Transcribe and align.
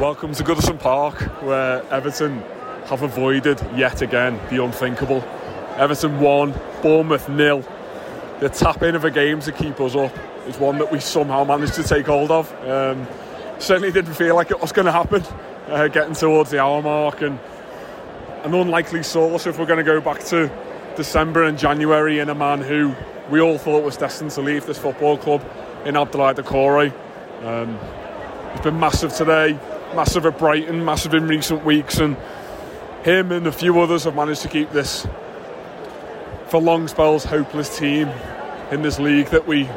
Welcome 0.00 0.32
to 0.32 0.42
Goodison 0.42 0.80
Park, 0.80 1.20
where 1.42 1.84
Everton 1.92 2.38
have 2.86 3.02
avoided 3.02 3.60
yet 3.76 4.00
again 4.00 4.40
the 4.48 4.64
unthinkable. 4.64 5.22
Everton 5.76 6.20
won, 6.20 6.58
Bournemouth 6.80 7.28
nil. 7.28 7.62
The 8.40 8.48
tap 8.48 8.82
in 8.82 8.94
of 8.94 9.04
a 9.04 9.10
game 9.10 9.40
to 9.40 9.52
keep 9.52 9.78
us 9.78 9.94
up 9.94 10.16
is 10.46 10.56
one 10.56 10.78
that 10.78 10.90
we 10.90 11.00
somehow 11.00 11.44
managed 11.44 11.74
to 11.74 11.82
take 11.82 12.06
hold 12.06 12.30
of. 12.30 12.50
Um, 12.66 13.06
certainly 13.58 13.92
didn't 13.92 14.14
feel 14.14 14.34
like 14.34 14.50
it 14.50 14.58
was 14.58 14.72
going 14.72 14.86
to 14.86 14.92
happen, 14.92 15.22
uh, 15.68 15.88
getting 15.88 16.14
towards 16.14 16.50
the 16.50 16.62
hour 16.62 16.80
mark, 16.80 17.20
and 17.20 17.38
an 18.44 18.54
unlikely 18.54 19.02
source 19.02 19.46
if 19.46 19.58
we're 19.58 19.66
going 19.66 19.84
to 19.84 19.84
go 19.84 20.00
back 20.00 20.24
to 20.24 20.50
December 20.96 21.44
and 21.44 21.58
January 21.58 22.20
in 22.20 22.30
a 22.30 22.34
man 22.34 22.62
who 22.62 22.94
we 23.28 23.38
all 23.38 23.58
thought 23.58 23.84
was 23.84 23.98
destined 23.98 24.30
to 24.30 24.40
leave 24.40 24.64
this 24.64 24.78
football 24.78 25.18
club 25.18 25.44
in 25.84 25.94
Abdoulaye 25.94 26.36
Doucouré. 26.36 26.90
Um, 27.44 27.78
it's 28.54 28.62
been 28.62 28.80
massive 28.80 29.12
today, 29.12 29.58
massive 29.94 30.26
at 30.26 30.38
Brighton, 30.38 30.84
massive 30.84 31.14
in 31.14 31.26
recent 31.26 31.64
weeks, 31.64 31.98
and 31.98 32.16
him 33.02 33.32
and 33.32 33.46
a 33.46 33.52
few 33.52 33.80
others 33.80 34.04
have 34.04 34.14
managed 34.14 34.42
to 34.42 34.48
keep 34.48 34.70
this, 34.70 35.06
for 36.48 36.60
long 36.60 36.88
spells, 36.88 37.24
hopeless 37.24 37.78
team 37.78 38.08
in 38.70 38.82
this 38.82 38.98
league 38.98 39.28
that 39.28 39.46
we 39.46 39.68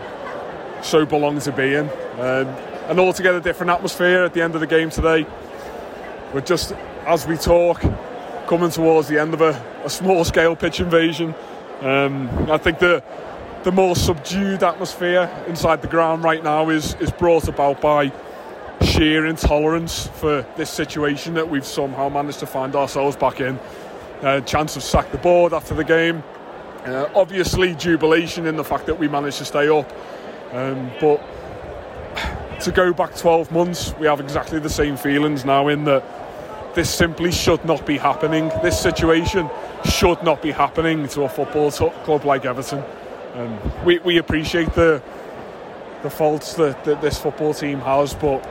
so 0.81 1.05
belong 1.05 1.39
to 1.39 1.51
be 1.51 1.75
in. 1.75 1.89
Um, 2.19 2.47
an 2.89 2.99
altogether 2.99 3.39
different 3.39 3.71
atmosphere 3.71 4.23
at 4.23 4.33
the 4.33 4.41
end 4.41 4.55
of 4.55 4.61
the 4.61 4.67
game 4.67 4.89
today. 4.89 5.25
We're 6.33 6.41
just, 6.41 6.73
as 7.05 7.25
we 7.25 7.37
talk, 7.37 7.81
coming 8.47 8.69
towards 8.69 9.07
the 9.07 9.19
end 9.19 9.33
of 9.33 9.41
a, 9.41 9.51
a 9.85 9.89
small 9.89 10.25
scale 10.25 10.55
pitch 10.55 10.79
invasion. 10.79 11.33
Um, 11.81 12.29
I 12.51 12.57
think 12.57 12.79
the 12.79 13.03
the 13.63 13.71
more 13.71 13.95
subdued 13.95 14.61
atmosphere 14.61 15.29
inside 15.47 15.81
the 15.81 15.87
ground 15.87 16.23
right 16.23 16.43
now 16.43 16.69
is, 16.69 16.95
is 16.95 17.11
brought 17.11 17.47
about 17.47 17.79
by 17.79 18.11
sheer 18.93 19.25
intolerance 19.25 20.07
for 20.07 20.45
this 20.55 20.69
situation 20.69 21.33
that 21.33 21.49
we've 21.49 21.65
somehow 21.65 22.09
managed 22.09 22.39
to 22.39 22.45
find 22.45 22.75
ourselves 22.75 23.15
back 23.15 23.39
in. 23.39 23.59
Uh, 24.21 24.39
chance 24.41 24.75
of 24.75 24.83
sack 24.83 25.11
the 25.11 25.17
board 25.17 25.51
after 25.51 25.73
the 25.73 25.83
game. 25.83 26.23
Uh, 26.85 27.09
obviously, 27.15 27.73
jubilation 27.73 28.45
in 28.45 28.55
the 28.55 28.63
fact 28.63 28.85
that 28.85 28.99
we 28.99 29.07
managed 29.07 29.39
to 29.39 29.45
stay 29.45 29.67
up. 29.67 29.91
Um, 30.51 30.91
but 31.01 31.17
to 32.61 32.71
go 32.71 32.93
back 32.93 33.15
12 33.15 33.51
months, 33.51 33.95
we 33.99 34.05
have 34.05 34.19
exactly 34.19 34.59
the 34.59 34.69
same 34.69 34.95
feelings 34.95 35.43
now 35.43 35.69
in 35.69 35.85
that 35.85 36.03
this 36.75 36.93
simply 36.93 37.31
should 37.31 37.65
not 37.65 37.85
be 37.87 37.97
happening. 37.97 38.49
This 38.61 38.79
situation 38.79 39.49
should 39.85 40.21
not 40.21 40.41
be 40.41 40.51
happening 40.51 41.07
to 41.09 41.23
a 41.23 41.29
football 41.29 41.71
club 41.71 42.25
like 42.25 42.45
Everton. 42.45 42.83
Um, 43.33 43.59
we, 43.83 43.97
we 43.99 44.17
appreciate 44.19 44.73
the 44.73 45.01
the 46.03 46.09
faults 46.09 46.55
that, 46.55 46.83
that 46.83 47.01
this 47.01 47.17
football 47.17 47.53
team 47.53 47.79
has, 47.79 48.13
but 48.13 48.45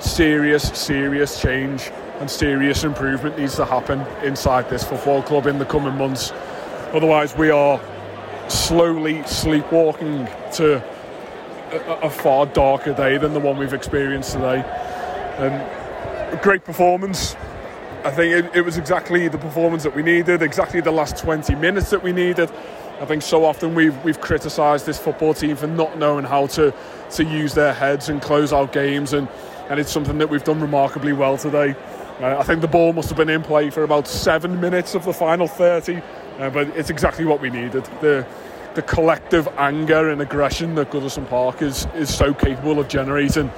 serious, 0.00 0.62
serious 0.78 1.40
change 1.40 1.90
and 2.20 2.30
serious 2.30 2.84
improvement 2.84 3.38
needs 3.38 3.56
to 3.56 3.64
happen 3.64 4.00
inside 4.24 4.68
this 4.68 4.84
football 4.84 5.22
club 5.22 5.46
in 5.46 5.58
the 5.58 5.64
coming 5.64 5.96
months. 5.96 6.32
Otherwise, 6.92 7.36
we 7.36 7.50
are 7.50 7.80
slowly 8.48 9.22
sleepwalking 9.24 10.26
to 10.52 10.82
a, 11.72 12.06
a 12.06 12.10
far 12.10 12.46
darker 12.46 12.92
day 12.92 13.16
than 13.16 13.32
the 13.32 13.40
one 13.40 13.56
we've 13.56 13.72
experienced 13.72 14.32
today. 14.32 14.60
Um, 15.38 16.40
great 16.40 16.64
performance. 16.64 17.36
I 18.04 18.10
think 18.10 18.44
it, 18.46 18.56
it 18.56 18.62
was 18.62 18.76
exactly 18.76 19.28
the 19.28 19.38
performance 19.38 19.82
that 19.82 19.94
we 19.94 20.02
needed, 20.02 20.42
exactly 20.42 20.80
the 20.80 20.90
last 20.90 21.18
20 21.18 21.54
minutes 21.54 21.90
that 21.90 22.02
we 22.02 22.12
needed. 22.12 22.50
I 23.00 23.06
think 23.06 23.22
so 23.22 23.46
often 23.46 23.74
we've 23.74 23.96
we've 24.04 24.20
criticised 24.20 24.84
this 24.84 24.98
football 24.98 25.32
team 25.32 25.56
for 25.56 25.66
not 25.66 25.96
knowing 25.96 26.24
how 26.26 26.48
to 26.48 26.74
to 27.12 27.24
use 27.24 27.54
their 27.54 27.72
heads 27.72 28.10
and 28.10 28.20
close 28.20 28.52
out 28.52 28.72
games, 28.74 29.14
and 29.14 29.26
and 29.70 29.80
it's 29.80 29.90
something 29.90 30.18
that 30.18 30.28
we've 30.28 30.44
done 30.44 30.60
remarkably 30.60 31.12
well 31.12 31.38
today. 31.38 31.74
Uh, 32.20 32.36
I 32.38 32.42
think 32.42 32.60
the 32.60 32.68
ball 32.68 32.92
must 32.92 33.08
have 33.08 33.16
been 33.16 33.30
in 33.30 33.42
play 33.42 33.70
for 33.70 33.84
about 33.84 34.06
seven 34.06 34.60
minutes 34.60 34.94
of 34.94 35.04
the 35.04 35.12
final 35.12 35.46
30, 35.46 35.96
uh, 36.38 36.50
but 36.50 36.68
it's 36.76 36.90
exactly 36.90 37.24
what 37.24 37.40
we 37.40 37.48
needed. 37.48 37.84
The 38.02 38.26
the 38.74 38.82
collective 38.82 39.48
anger 39.58 40.10
and 40.10 40.22
aggression 40.22 40.76
that 40.76 40.90
Goodison 40.90 41.28
Park 41.28 41.62
is 41.62 41.86
is 41.94 42.14
so 42.14 42.34
capable 42.34 42.78
of 42.78 42.88
generating 42.88 43.50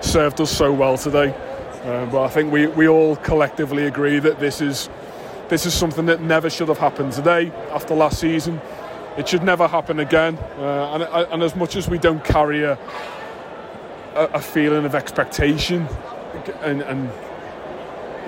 served 0.00 0.40
us 0.40 0.50
so 0.50 0.72
well 0.72 0.98
today. 0.98 1.34
Uh, 1.84 2.06
but 2.06 2.22
I 2.24 2.28
think 2.28 2.52
we, 2.52 2.66
we 2.66 2.88
all 2.88 3.16
collectively 3.16 3.86
agree 3.86 4.18
that 4.18 4.40
this 4.40 4.60
is 4.60 4.88
this 5.48 5.64
is 5.64 5.72
something 5.72 6.06
that 6.06 6.20
never 6.20 6.50
should 6.50 6.68
have 6.68 6.78
happened 6.78 7.12
today 7.12 7.50
after 7.72 7.94
last 7.94 8.20
season. 8.20 8.60
It 9.16 9.28
should 9.28 9.42
never 9.42 9.66
happen 9.66 10.00
again. 10.00 10.36
Uh, 10.58 11.08
and, 11.12 11.32
and, 11.32 11.42
as 11.42 11.56
much 11.56 11.74
as 11.74 11.88
we 11.88 11.98
don't 11.98 12.22
carry 12.22 12.62
a, 12.62 12.78
a, 14.18 14.24
a 14.34 14.40
feeling 14.40 14.84
of 14.84 14.94
expectation, 14.94 15.86
and, 16.62 16.82
and 16.82 17.10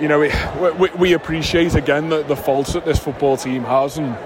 you 0.01 0.07
know, 0.07 0.19
we, 0.19 0.89
we, 0.97 1.13
appreciate 1.13 1.75
again 1.75 2.09
the, 2.09 2.23
the 2.23 2.35
faults 2.35 2.73
that 2.73 2.85
this 2.85 2.97
football 2.97 3.37
team 3.37 3.63
has, 3.63 3.97
and 3.97 4.17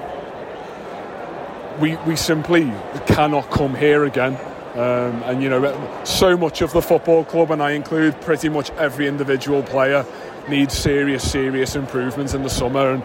we, 1.82 1.96
we 2.08 2.16
simply 2.16 2.72
cannot 3.08 3.50
come 3.50 3.76
here 3.76 4.06
again. 4.06 4.38
Um, 4.76 5.24
and 5.24 5.42
you 5.42 5.50
know, 5.50 6.04
so 6.04 6.38
much 6.38 6.62
of 6.62 6.72
the 6.72 6.82
football 6.82 7.26
club, 7.26 7.52
and 7.52 7.62
I 7.62 7.72
include 7.72 8.20
pretty 8.22 8.50
much 8.50 8.70
every 8.72 9.08
individual 9.08 9.64
player, 9.64 10.06
needs 10.48 10.78
serious, 10.78 11.30
serious 11.30 11.76
improvements 11.76 12.34
in 12.34 12.44
the 12.44 12.50
summer. 12.50 12.92
And 12.92 13.04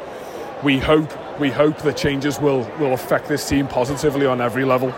we 0.63 0.79
hope 0.79 1.11
we 1.41 1.51
hope 1.51 1.79
the 1.79 1.93
changes 1.93 2.39
will, 2.39 2.71
will 2.79 2.93
affect 2.93 3.29
this 3.29 3.49
team 3.49 3.67
positively 3.67 4.27
on 4.27 4.41
every 4.41 4.65
level. 4.65 4.95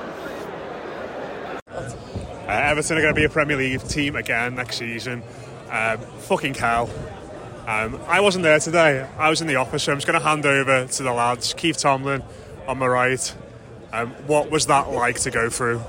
Uh, 2.53 2.57
Everton 2.57 2.99
are 2.99 3.01
going 3.01 3.15
to 3.15 3.19
be 3.19 3.25
a 3.25 3.31
Premier 3.31 3.57
League 3.57 3.81
team 3.89 4.15
again 4.15 4.57
next 4.57 4.77
season. 4.77 5.23
Um, 5.71 5.97
fucking 5.97 6.53
hell. 6.53 6.91
Um, 7.67 7.99
I 8.07 8.21
wasn't 8.21 8.43
there 8.43 8.59
today. 8.59 9.09
I 9.17 9.31
was 9.31 9.41
in 9.41 9.47
the 9.47 9.57
office, 9.57 9.85
so 9.85 9.93
I'm 9.93 9.97
just 9.97 10.07
going 10.07 10.21
to 10.21 10.27
hand 10.29 10.45
over 10.45 10.87
to 10.87 11.03
the 11.03 11.15
lads. 11.15 11.55
Keith 11.55 11.79
Tomlin 11.79 12.23
on 12.69 12.77
my 12.77 12.87
right. 12.87 13.35
Um, 13.95 14.11
what 14.27 14.51
was 14.51 14.67
that 14.67 14.91
like 14.91 15.19
to 15.21 15.31
go 15.31 15.49
through? 15.49 15.81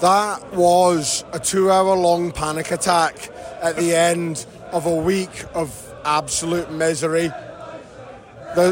That 0.00 0.52
was 0.54 1.22
a 1.32 1.38
two 1.38 1.70
hour 1.70 1.94
long 1.94 2.32
panic 2.32 2.72
attack 2.72 3.30
at 3.62 3.76
the 3.76 3.94
end 3.94 4.44
of 4.72 4.86
a 4.86 4.96
week 4.96 5.44
of 5.54 5.94
absolute 6.04 6.72
misery 6.72 7.30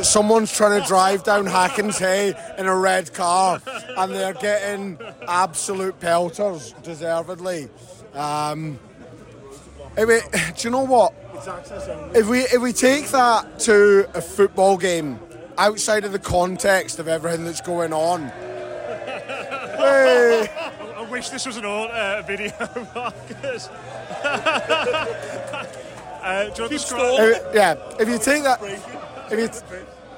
someone's 0.02 0.52
trying 0.52 0.80
to 0.80 0.86
drive 0.86 1.24
down 1.24 1.46
Hackins 1.46 1.98
Hey 1.98 2.34
in 2.58 2.66
a 2.66 2.76
red 2.76 3.12
car, 3.12 3.60
and 3.96 4.12
they're 4.12 4.32
getting 4.34 4.98
absolute 5.28 5.98
pelters, 6.00 6.74
deservedly. 6.82 7.68
Um, 8.14 8.78
we, 9.96 10.04
do 10.04 10.20
you 10.58 10.70
know 10.70 10.84
what? 10.84 11.14
If 12.14 12.28
we 12.28 12.40
if 12.40 12.62
we 12.62 12.72
take 12.72 13.08
that 13.08 13.58
to 13.60 14.08
a 14.14 14.22
football 14.22 14.76
game 14.76 15.18
outside 15.58 16.04
of 16.04 16.12
the 16.12 16.18
context 16.18 16.98
of 16.98 17.08
everything 17.08 17.44
that's 17.44 17.60
going 17.60 17.92
on, 17.92 18.28
hey, 19.78 20.48
I 20.96 21.06
wish 21.10 21.28
this 21.28 21.44
was 21.46 21.56
an 21.56 21.64
old 21.64 21.90
uh, 21.90 22.22
video, 22.22 22.52
Marcus. 22.94 23.68
uh, 26.24 26.44
do 26.44 26.46
you 26.46 26.46
want 26.46 26.56
to 26.56 26.68
describe? 26.68 27.42
yeah, 27.52 27.74
if 27.98 28.08
you 28.08 28.18
take 28.18 28.42
that, 28.44 28.60
if 29.38 29.62
you 29.72 29.76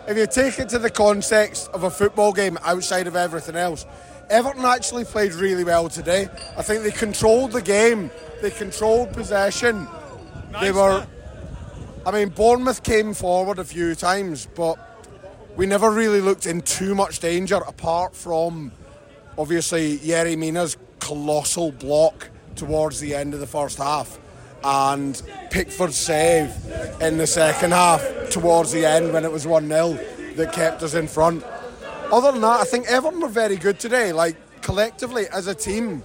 if 0.08 0.16
you 0.16 0.26
take 0.26 0.58
it 0.60 0.68
to 0.68 0.78
the 0.78 0.90
context 0.90 1.68
of 1.72 1.82
a 1.82 1.90
football 1.90 2.32
game 2.32 2.58
outside 2.62 3.06
of 3.08 3.16
everything 3.16 3.56
else, 3.56 3.84
Everton 4.30 4.64
actually 4.64 5.04
played 5.04 5.32
really 5.34 5.64
well 5.64 5.88
today. 5.88 6.28
I 6.56 6.62
think 6.62 6.84
they 6.84 6.92
controlled 6.92 7.52
the 7.52 7.62
game. 7.62 8.10
They 8.40 8.50
controlled 8.50 9.12
possession. 9.12 9.88
they 10.60 10.70
were. 10.70 11.06
I 12.04 12.12
mean, 12.12 12.28
Bournemouth 12.28 12.84
came 12.84 13.14
forward 13.14 13.58
a 13.58 13.64
few 13.64 13.96
times, 13.96 14.46
but 14.54 14.78
we 15.56 15.66
never 15.66 15.90
really 15.90 16.20
looked 16.20 16.46
in 16.46 16.60
too 16.60 16.94
much 16.94 17.18
danger 17.18 17.56
apart 17.56 18.14
from 18.14 18.70
obviously 19.36 19.98
Yerry 19.98 20.38
Mina's 20.38 20.76
colossal 21.00 21.72
block 21.72 22.30
towards 22.54 23.00
the 23.00 23.14
end 23.14 23.34
of 23.34 23.40
the 23.40 23.46
first 23.46 23.78
half 23.78 24.18
and 24.66 25.22
Pickford's 25.50 25.96
save 25.96 26.52
in 27.00 27.18
the 27.18 27.26
second 27.26 27.70
half 27.70 28.04
towards 28.30 28.72
the 28.72 28.84
end 28.84 29.12
when 29.12 29.24
it 29.24 29.30
was 29.30 29.46
1 29.46 29.68
0 29.68 29.92
that 30.34 30.52
kept 30.52 30.82
us 30.82 30.94
in 30.94 31.06
front. 31.06 31.44
Other 32.10 32.32
than 32.32 32.40
that, 32.40 32.60
I 32.60 32.64
think 32.64 32.88
Everton 32.88 33.20
were 33.20 33.28
very 33.28 33.56
good 33.56 33.78
today. 33.78 34.12
Like 34.12 34.36
collectively 34.62 35.26
as 35.32 35.46
a 35.46 35.54
team, 35.54 36.02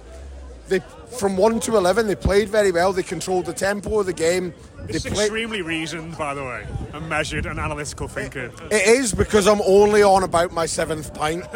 they 0.68 0.80
from 1.18 1.36
1 1.36 1.60
to 1.60 1.76
11, 1.76 2.06
they 2.06 2.14
played 2.14 2.48
very 2.48 2.70
well. 2.70 2.92
They 2.92 3.02
controlled 3.02 3.46
the 3.46 3.52
tempo 3.52 4.00
of 4.00 4.06
the 4.06 4.12
game. 4.12 4.54
It's 4.88 5.04
played. 5.04 5.18
extremely 5.18 5.60
reasoned, 5.60 6.16
by 6.16 6.32
the 6.32 6.42
way, 6.42 6.66
and 6.94 7.08
measured 7.08 7.46
and 7.46 7.58
analytical 7.58 8.08
thinking. 8.08 8.50
It 8.70 8.86
is 8.86 9.12
because 9.12 9.46
I'm 9.46 9.60
only 9.62 10.02
on 10.02 10.22
about 10.22 10.52
my 10.52 10.66
seventh 10.66 11.12
pint. 11.12 11.44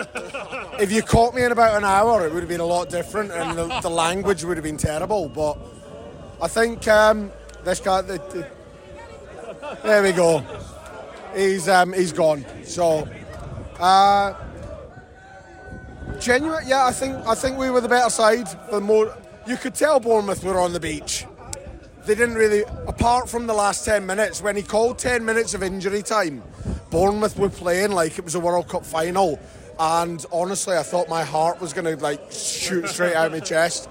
if 0.78 0.92
you 0.92 1.02
caught 1.02 1.34
me 1.34 1.44
in 1.44 1.52
about 1.52 1.76
an 1.76 1.84
hour, 1.84 2.26
it 2.26 2.32
would 2.34 2.40
have 2.40 2.48
been 2.48 2.60
a 2.60 2.66
lot 2.66 2.90
different, 2.90 3.30
and 3.30 3.56
the, 3.56 3.80
the 3.80 3.88
language 3.90 4.44
would 4.44 4.56
have 4.56 4.64
been 4.64 4.76
terrible. 4.76 5.28
But 5.28 5.56
I 6.40 6.48
think 6.48 6.86
um, 6.88 7.30
this 7.64 7.80
guy, 7.80 8.02
the, 8.02 8.18
the- 8.18 8.46
there 9.82 10.02
we 10.02 10.12
go. 10.12 10.42
He's 11.34 11.68
um, 11.68 11.92
he's 11.92 12.12
gone. 12.12 12.44
So, 12.64 13.08
uh, 13.78 14.34
genuine, 16.20 16.64
yeah. 16.66 16.86
I 16.86 16.92
think 16.92 17.16
I 17.26 17.34
think 17.34 17.58
we 17.58 17.70
were 17.70 17.80
the 17.80 17.88
better 17.88 18.10
side. 18.10 18.48
For 18.70 18.80
more, 18.80 19.16
you 19.46 19.56
could 19.56 19.74
tell 19.74 20.00
Bournemouth 20.00 20.42
were 20.44 20.58
on 20.60 20.72
the 20.72 20.80
beach 20.80 21.26
they 22.06 22.14
didn't 22.14 22.36
really, 22.36 22.62
apart 22.86 23.28
from 23.28 23.46
the 23.48 23.52
last 23.52 23.84
10 23.84 24.06
minutes, 24.06 24.40
when 24.40 24.54
he 24.54 24.62
called 24.62 24.96
10 24.98 25.24
minutes 25.24 25.54
of 25.54 25.62
injury 25.62 26.02
time, 26.02 26.42
Bournemouth 26.90 27.36
were 27.36 27.48
playing 27.50 27.90
like 27.90 28.16
it 28.16 28.24
was 28.24 28.36
a 28.36 28.40
World 28.40 28.68
Cup 28.68 28.86
final. 28.86 29.40
And 29.78 30.24
honestly, 30.32 30.76
I 30.76 30.84
thought 30.84 31.08
my 31.08 31.24
heart 31.24 31.60
was 31.60 31.72
going 31.72 31.84
to 31.84 32.00
like 32.02 32.20
shoot 32.30 32.86
straight 32.88 33.14
out 33.14 33.26
of 33.26 33.32
my 33.32 33.40
chest. 33.40 33.90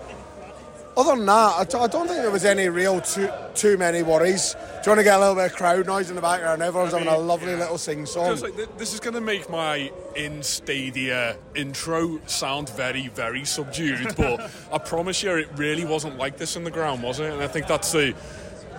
Other 0.97 1.17
than 1.17 1.25
that, 1.25 1.75
I 1.75 1.87
don't 1.87 2.07
think 2.07 2.21
there 2.21 2.31
was 2.31 2.45
any 2.45 2.69
real 2.69 3.01
too, 3.01 3.29
too 3.53 3.77
many 3.77 4.01
worries. 4.01 4.53
Do 4.53 4.59
you 4.59 4.91
want 4.91 4.99
to 4.99 5.03
get 5.03 5.17
a 5.17 5.19
little 5.19 5.35
bit 5.35 5.51
of 5.51 5.57
crowd 5.57 5.85
noise 5.85 6.09
in 6.09 6.15
the 6.15 6.21
background? 6.21 6.61
Everyone's 6.61 6.93
having 6.93 7.09
a 7.09 7.17
lovely 7.17 7.53
little 7.53 7.77
sing 7.77 8.05
song. 8.05 8.39
Like, 8.39 8.77
this 8.77 8.93
is 8.93 9.01
going 9.01 9.15
to 9.15 9.21
make 9.21 9.49
my 9.49 9.91
in 10.15 10.41
stadia 10.41 11.35
intro 11.53 12.21
sound 12.27 12.69
very, 12.69 13.09
very 13.09 13.43
subdued, 13.43 14.15
but 14.17 14.49
I 14.71 14.77
promise 14.77 15.21
you, 15.21 15.35
it 15.35 15.49
really 15.57 15.83
wasn't 15.83 16.17
like 16.17 16.37
this 16.37 16.55
in 16.55 16.63
the 16.63 16.71
ground, 16.71 17.03
was 17.03 17.19
it? 17.19 17.33
And 17.33 17.41
I 17.41 17.47
think 17.47 17.67
that's 17.67 17.91
the. 17.91 18.15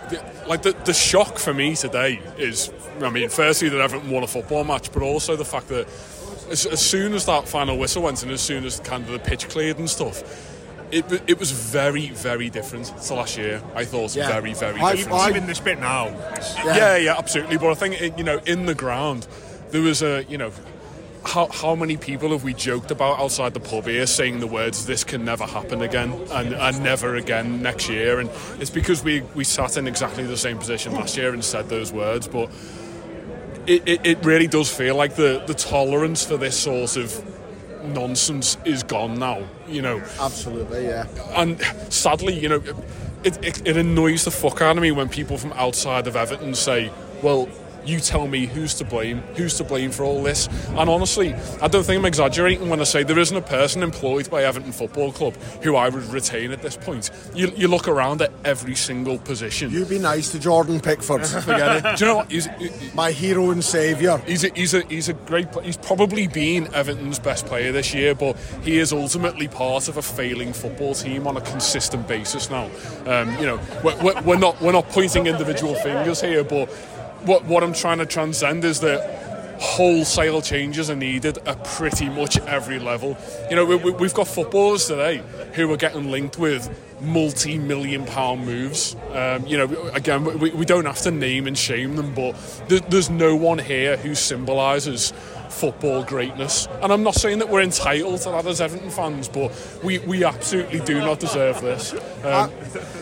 the 0.09 0.25
like 0.47 0.63
the, 0.63 0.73
the 0.85 0.95
shock 0.95 1.37
for 1.37 1.53
me 1.53 1.77
today 1.77 2.23
is, 2.39 2.73
I 3.03 3.11
mean, 3.11 3.29
firstly 3.29 3.69
that 3.69 3.81
Everton 3.81 4.09
won 4.09 4.23
a 4.23 4.27
football 4.27 4.65
match, 4.65 4.91
but 4.91 5.03
also 5.03 5.37
the 5.37 5.45
fact 5.45 5.69
that 5.69 5.87
as, 6.51 6.65
as 6.65 6.81
soon 6.81 7.13
as 7.13 7.27
that 7.27 7.47
final 7.47 7.77
whistle 7.77 8.05
went 8.05 8.23
and 8.23 8.33
as 8.33 8.41
soon 8.41 8.65
as 8.65 8.81
kind 8.81 9.05
of 9.05 9.11
the 9.11 9.19
pitch 9.19 9.49
cleared 9.49 9.79
and 9.79 9.91
stuff, 9.91 10.56
it, 10.93 11.05
it 11.27 11.39
was 11.39 11.51
very, 11.51 12.09
very 12.11 12.49
different 12.51 12.87
to 13.03 13.15
last 13.15 13.37
year. 13.37 13.61
I 13.75 13.85
thought 13.85 14.15
Yeah. 14.15 14.29
very, 14.29 14.55
very 14.55 14.81
I- 14.81 14.95
different. 14.97 15.19
I- 15.21 15.31
Even 15.31 15.47
this 15.47 15.61
bit 15.61 15.81
now. 15.81 16.09
it's- 16.09 16.55
Yeah. 16.65 16.97
yeah, 16.97 17.15
absolutely. 17.19 17.57
But 17.59 17.71
I 17.71 17.75
think 17.75 18.01
it- 18.01 18.19
you 18.19 18.25
know, 18.25 18.41
in 18.47 18.67
the 18.67 18.75
ground, 18.75 19.27
there 19.71 19.83
was 19.83 20.03
a 20.03 20.25
you 20.29 20.39
know. 20.39 20.51
How, 21.25 21.49
how 21.49 21.75
many 21.75 21.97
people 21.97 22.31
have 22.31 22.45
we 22.45 22.55
joked 22.55 22.93
about 22.93 23.19
outside 23.19 23.53
the 23.53 23.59
pub 23.59 23.87
here 23.89 24.07
saying 24.07 24.39
the 24.39 24.47
words 24.47 24.87
this 24.87 25.03
can 25.03 25.25
never 25.25 25.45
happen 25.45 25.83
again 25.83 26.13
and, 26.31 26.53
and 26.55 26.81
never 26.85 27.17
again 27.17 27.61
next 27.63 27.89
year 27.89 28.21
and 28.21 28.31
it's 28.61 28.71
because 28.71 29.03
we, 29.03 29.23
we 29.35 29.43
sat 29.43 29.77
in 29.77 29.89
exactly 29.89 30.23
the 30.23 30.37
same 30.37 30.57
position 30.57 30.93
last 30.93 31.17
year 31.17 31.35
and 31.35 31.45
said 31.45 31.69
those 31.69 31.91
words 31.93 32.29
but 32.29 32.49
it, 33.67 33.83
it, 33.87 34.01
it 34.07 34.25
really 34.25 34.47
does 34.47 34.71
feel 34.73 34.95
like 34.95 35.17
the, 35.17 35.43
the 35.49 35.55
tolerance 35.55 36.25
for 36.25 36.37
this 36.37 36.57
sort 36.57 36.97
of 36.97 37.13
nonsense 37.87 38.57
is 38.65 38.83
gone 38.83 39.19
now 39.19 39.43
you 39.69 39.83
know 39.83 40.03
Absolutely, 40.21 40.87
yeah. 40.87 41.07
and 41.35 41.61
sadly, 41.91 42.39
you 42.39 42.49
know, 42.49 42.63
it, 43.25 43.45
it, 43.45 43.67
it 43.67 43.77
annoys 43.77 44.25
the 44.25 44.31
fuck 44.31 44.61
out 44.61 44.77
of 44.77 44.83
me 44.83 44.91
when 44.93 45.09
people 45.09 45.37
from 45.39 45.53
outside 45.55 46.07
of 46.07 46.17
Everton 46.17 46.55
say, 46.55 46.91
well, 47.23 47.49
you 47.87 48.01
tell 48.01 48.27
me 48.27 48.47
who's 48.47 48.75
to 48.75 48.85
blame, 48.85 49.19
who's 49.37 49.55
to 49.59 49.65
blame 49.65 49.91
for 49.91 50.05
all 50.05 50.23
this. 50.23 50.49
And 50.71 50.91
honestly, 50.91 51.35
I 51.63 51.69
don't 51.69 51.85
think 51.85 52.01
I'm 52.01 52.05
exaggerating 52.05 52.69
when 52.69 52.81
I 52.81 52.85
say 52.85 53.03
there 53.03 53.19
isn't 53.19 53.37
a 53.37 53.43
person 53.43 53.83
employed 53.83 54.29
by 54.31 54.45
Everton 54.45 54.73
Football 54.73 55.13
Club 55.13 55.37
who 55.63 55.77
I 55.77 55.89
would 55.89 56.05
retain 56.05 56.53
at 56.53 56.63
this 56.63 56.77
point. 56.77 57.11
You, 57.35 57.53
you 57.57 57.69
look 57.69 57.89
around 57.89 58.23
at 58.23 58.33
every 58.45 58.75
single 58.75 59.19
position. 59.19 59.71
You'd 59.71 59.89
be 59.89 59.99
nice 59.99 60.33
to 60.33 60.39
Jordan 60.39 60.81
Pickford. 60.81 61.27
Forget 61.27 61.85
it. 61.85 61.97
Do 61.97 62.05
you 62.05 62.11
know 62.11 62.17
what? 62.17 62.31
He's, 62.31 62.49
My 62.95 63.11
hero 63.13 63.51
and 63.51 63.65
saviour. 63.65 64.19
He's 64.19 64.45
a, 64.45 64.49
he's 64.55 64.75
a 64.75 64.83
he's 64.87 65.09
a 65.09 65.15
great. 65.15 65.49
He's 65.63 65.77
probably 65.77 66.27
been 66.27 66.73
Everton's 66.75 67.19
best 67.19 67.47
player 67.47 67.73
this 67.73 67.95
year, 67.95 68.15
but 68.15 68.37
he 68.63 68.79
is 68.79 68.93
ultimately 68.93 69.49
part 69.49 69.89
of 69.89 69.97
a 69.97 70.03
failing 70.03 70.53
football 70.53 70.95
team 70.95 71.27
on 71.27 71.37
a 71.37 71.41
consistent 71.41 72.07
basis 72.09 72.51
now. 72.51 72.71
Um, 73.07 73.33
you 73.39 73.47
know, 73.47 73.61
we're, 73.85 74.03
we're, 74.03 74.23
we're 74.23 74.39
not 74.39 74.61
we're 74.61 74.73
not 74.73 74.89
pointing 74.89 75.27
individual 75.27 75.75
fingers 75.77 76.21
here, 76.21 76.45
but 76.45 76.71
what 77.27 77.45
what 77.45 77.63
I'm 77.63 77.73
trying 77.73 77.99
to 77.99 78.07
transcend 78.07 78.65
is 78.65 78.81
that 78.81 79.25
wholesale 79.59 80.43
changes 80.43 80.91
are 80.91 80.97
needed 80.97 81.39
at 81.47 81.65
pretty 81.65 82.09
much 82.09 82.39
every 82.41 82.79
level. 82.79 83.17
You 83.49 83.57
know, 83.57 83.65
we, 83.65 83.77
we've 83.93 84.15
got 84.15 84.29
footballers 84.29 84.87
today 84.87 85.23
who 85.55 85.73
are 85.73 85.77
getting 85.77 86.11
linked 86.11 86.39
with 86.39 86.69
multi-million 87.01 88.05
pound 88.05 88.45
moves. 88.45 88.97
Um, 89.13 89.47
you 89.47 89.57
know, 89.57 89.91
again, 89.95 90.25
we, 90.39 90.51
we 90.51 90.65
don't 90.65 90.85
have 90.85 91.01
to 91.03 91.11
name 91.11 91.47
and 91.47 91.57
shame 91.57 91.97
them, 91.97 92.15
but 92.15 92.33
there, 92.69 92.81
there's 92.81 93.11
no 93.11 93.35
one 93.37 93.59
here 93.59 93.97
who 93.97 94.15
symbolises 94.15 95.13
football 95.49 96.05
greatness. 96.05 96.69
And 96.83 96.93
I'm 96.93 97.03
not 97.03 97.15
saying 97.15 97.39
that 97.39 97.49
we're 97.49 97.63
entitled 97.63 98.21
to 98.23 98.31
that 98.31 98.47
as 98.47 98.61
Everton 98.61 98.91
fans, 98.91 99.29
but 99.29 99.53
we, 99.83 99.99
we 100.01 100.25
absolutely 100.25 100.81
do 100.81 101.01
not 101.01 101.21
deserve 101.21 101.61
this. 101.61 101.95
Um, 102.25 102.51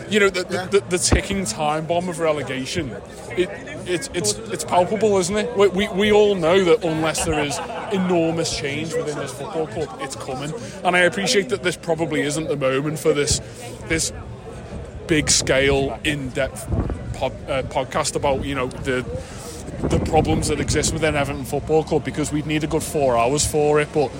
you 0.09 0.19
know, 0.19 0.29
the, 0.29 0.43
the, 0.43 0.79
the, 0.79 0.85
the 0.89 0.97
ticking 0.97 1.45
time 1.45 1.85
bomb 1.85 2.09
of 2.09 2.19
relegation, 2.19 2.91
it, 3.31 3.49
it, 3.87 4.09
it's, 4.13 4.37
it's 4.37 4.63
palpable, 4.63 5.17
isn't 5.17 5.35
it? 5.35 5.57
We, 5.57 5.67
we, 5.69 5.87
we 5.89 6.11
all 6.11 6.35
know 6.35 6.63
that 6.63 6.83
unless 6.83 7.25
there 7.25 7.43
is 7.43 7.59
enormous 7.91 8.55
change 8.55 8.93
within 8.93 9.17
this 9.17 9.33
football 9.33 9.67
club, 9.67 9.89
it's 10.01 10.15
coming. 10.15 10.53
And 10.83 10.95
I 10.95 10.99
appreciate 10.99 11.49
that 11.49 11.63
this 11.63 11.77
probably 11.77 12.21
isn't 12.21 12.47
the 12.47 12.57
moment 12.57 12.99
for 12.99 13.13
this, 13.13 13.39
this 13.87 14.11
big 15.07 15.29
scale, 15.29 15.99
in 16.03 16.29
depth 16.29 16.67
pod, 17.13 17.31
uh, 17.49 17.63
podcast 17.63 18.15
about, 18.15 18.45
you 18.45 18.55
know, 18.55 18.67
the 18.67 19.03
the 19.89 19.99
problems 19.99 20.47
that 20.47 20.59
exist 20.59 20.93
within 20.93 21.15
Everton 21.15 21.45
Football 21.45 21.83
Club 21.83 22.03
because 22.03 22.31
we'd 22.31 22.45
need 22.45 22.63
a 22.63 22.67
good 22.67 22.83
four 22.83 23.17
hours 23.17 23.45
for 23.45 23.79
it. 23.79 23.89
But 23.93 24.11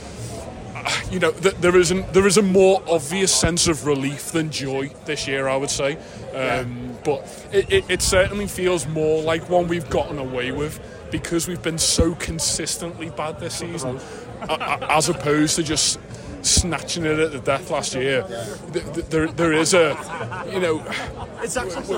uh, 0.76 0.92
you 1.12 1.20
know, 1.20 1.32
th- 1.32 1.56
there 1.56 1.76
is 1.78 1.92
an, 1.92 2.06
there 2.12 2.28
is 2.28 2.38
a 2.38 2.42
more 2.42 2.82
obvious 2.88 3.34
sense 3.34 3.68
of 3.68 3.86
relief 3.86 4.32
than 4.32 4.50
joy 4.52 4.90
this 5.06 5.28
year, 5.28 5.48
I 5.48 5.58
would 5.58 5.70
say. 5.72 5.98
Um, 6.34 6.98
But 7.04 7.48
it, 7.52 7.72
it, 7.72 7.86
it 7.90 8.02
certainly 8.02 8.48
feels 8.48 8.88
more 8.88 9.22
like 9.22 9.48
one 9.50 9.68
we've 9.68 9.90
gotten 9.90 10.18
away 10.18 10.52
with 10.52 10.80
because 11.12 11.48
we've 11.48 11.62
been 11.62 11.78
so 11.78 12.16
consistently 12.16 13.10
bad 13.12 13.40
this 13.40 13.56
season, 13.56 14.00
a- 14.42 14.92
as 14.92 15.08
opposed 15.10 15.56
to 15.58 15.64
just 15.64 16.00
snatching 16.46 17.06
it 17.06 17.20
at 17.20 17.32
the 17.32 17.40
death 17.40 17.70
last 17.72 17.94
year. 17.96 18.24
Th- 18.74 18.86
th- 18.94 19.06
There, 19.08 19.28
there 19.28 19.54
is 19.54 19.74
a, 19.74 19.98
you 20.52 20.60
know, 20.60 20.84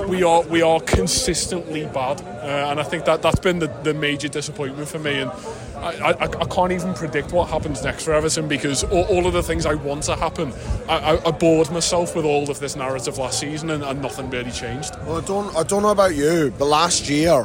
we- 0.08 0.22
are 0.22 0.42
we 0.42 0.62
are 0.62 0.80
consistently 0.80 1.84
bad, 1.86 2.20
uh, 2.22 2.70
and 2.70 2.80
I 2.80 2.82
think 2.82 3.04
that 3.04 3.22
that's 3.22 3.40
been 3.40 3.58
the, 3.58 3.68
the 3.82 3.94
major 3.94 4.28
disappointment 4.28 4.88
for 4.88 4.98
me. 4.98 5.20
And 5.20 5.30
I, 5.76 6.12
I, 6.12 6.22
I 6.24 6.44
can't 6.46 6.72
even 6.72 6.94
predict 6.94 7.32
what 7.32 7.48
happens 7.48 7.82
next 7.84 8.04
for 8.04 8.12
Everton 8.12 8.48
because 8.48 8.84
all, 8.84 9.04
all 9.04 9.26
of 9.26 9.32
the 9.32 9.42
things 9.42 9.64
I 9.66 9.74
want 9.74 10.02
to 10.04 10.16
happen, 10.16 10.52
I, 10.88 10.96
I, 11.16 11.28
I 11.28 11.30
bored 11.30 11.70
myself 11.70 12.16
with 12.16 12.24
all 12.24 12.50
of 12.50 12.58
this 12.58 12.74
narrative 12.76 13.18
last 13.18 13.38
season, 13.40 13.70
and, 13.70 13.82
and 13.84 14.02
nothing 14.02 14.28
really 14.30 14.50
changed. 14.50 14.96
Well, 15.06 15.18
I 15.18 15.24
don't, 15.24 15.56
I 15.56 15.62
don't 15.62 15.82
know 15.82 15.90
about 15.90 16.14
you, 16.16 16.52
but 16.58 16.64
last 16.66 17.08
year, 17.08 17.44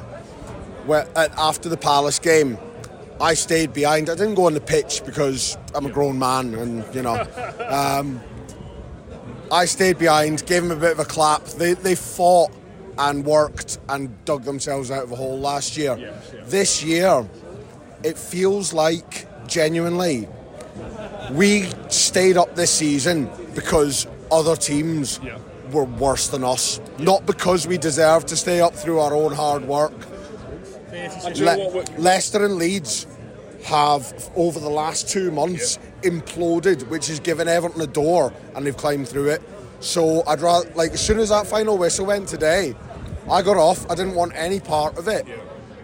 where, 0.85 1.07
after 1.15 1.69
the 1.69 1.77
Palace 1.77 2.19
game, 2.19 2.57
I 3.23 3.35
stayed 3.35 3.71
behind. 3.71 4.09
I 4.09 4.15
didn't 4.15 4.35
go 4.35 4.47
on 4.47 4.53
the 4.53 4.59
pitch 4.59 5.01
because 5.05 5.57
I'm 5.73 5.85
a 5.85 5.89
grown 5.89 6.19
man, 6.19 6.53
and 6.55 6.93
you 6.93 7.01
know, 7.01 7.25
um, 7.69 8.21
I 9.49 9.63
stayed 9.63 9.97
behind, 9.97 10.45
gave 10.45 10.63
them 10.63 10.71
a 10.71 10.75
bit 10.75 10.91
of 10.91 10.99
a 10.99 11.05
clap. 11.05 11.45
They 11.45 11.73
they 11.73 11.95
fought 11.95 12.51
and 12.97 13.23
worked 13.23 13.79
and 13.87 14.25
dug 14.25 14.43
themselves 14.43 14.91
out 14.91 15.05
of 15.05 15.11
a 15.13 15.15
hole 15.15 15.39
last 15.39 15.77
year. 15.77 15.95
This 16.47 16.83
year, 16.83 17.25
it 18.03 18.17
feels 18.17 18.73
like 18.73 19.25
genuinely 19.47 20.27
we 21.31 21.69
stayed 21.87 22.35
up 22.35 22.55
this 22.55 22.71
season 22.71 23.29
because 23.55 24.05
other 24.33 24.57
teams 24.57 25.21
were 25.71 25.85
worse 25.85 26.27
than 26.27 26.43
us, 26.43 26.81
not 26.99 27.25
because 27.25 27.67
we 27.67 27.77
deserved 27.77 28.27
to 28.27 28.35
stay 28.35 28.59
up 28.59 28.75
through 28.75 28.99
our 28.99 29.13
own 29.13 29.31
hard 29.31 29.65
work. 29.65 29.93
And 30.91 31.33
do 31.33 31.39
you 31.39 31.45
know 31.45 31.69
Le- 31.69 31.99
Leicester 31.99 32.45
and 32.45 32.55
Leeds 32.57 33.07
have, 33.63 34.31
over 34.35 34.59
the 34.59 34.69
last 34.69 35.09
two 35.09 35.31
months, 35.31 35.79
imploded, 36.01 36.87
which 36.89 37.07
has 37.07 37.19
given 37.19 37.47
Everton 37.47 37.81
a 37.81 37.87
door, 37.87 38.33
and 38.55 38.65
they've 38.65 38.75
climbed 38.75 39.07
through 39.07 39.29
it. 39.29 39.41
So 39.79 40.23
I'd 40.27 40.41
rather, 40.41 40.69
like, 40.75 40.91
as 40.91 41.05
soon 41.05 41.19
as 41.19 41.29
that 41.29 41.47
final 41.47 41.77
whistle 41.77 42.05
went 42.05 42.27
today, 42.27 42.75
I 43.29 43.41
got 43.41 43.57
off. 43.57 43.89
I 43.89 43.95
didn't 43.95 44.15
want 44.15 44.33
any 44.35 44.59
part 44.59 44.97
of 44.97 45.07
it. 45.07 45.25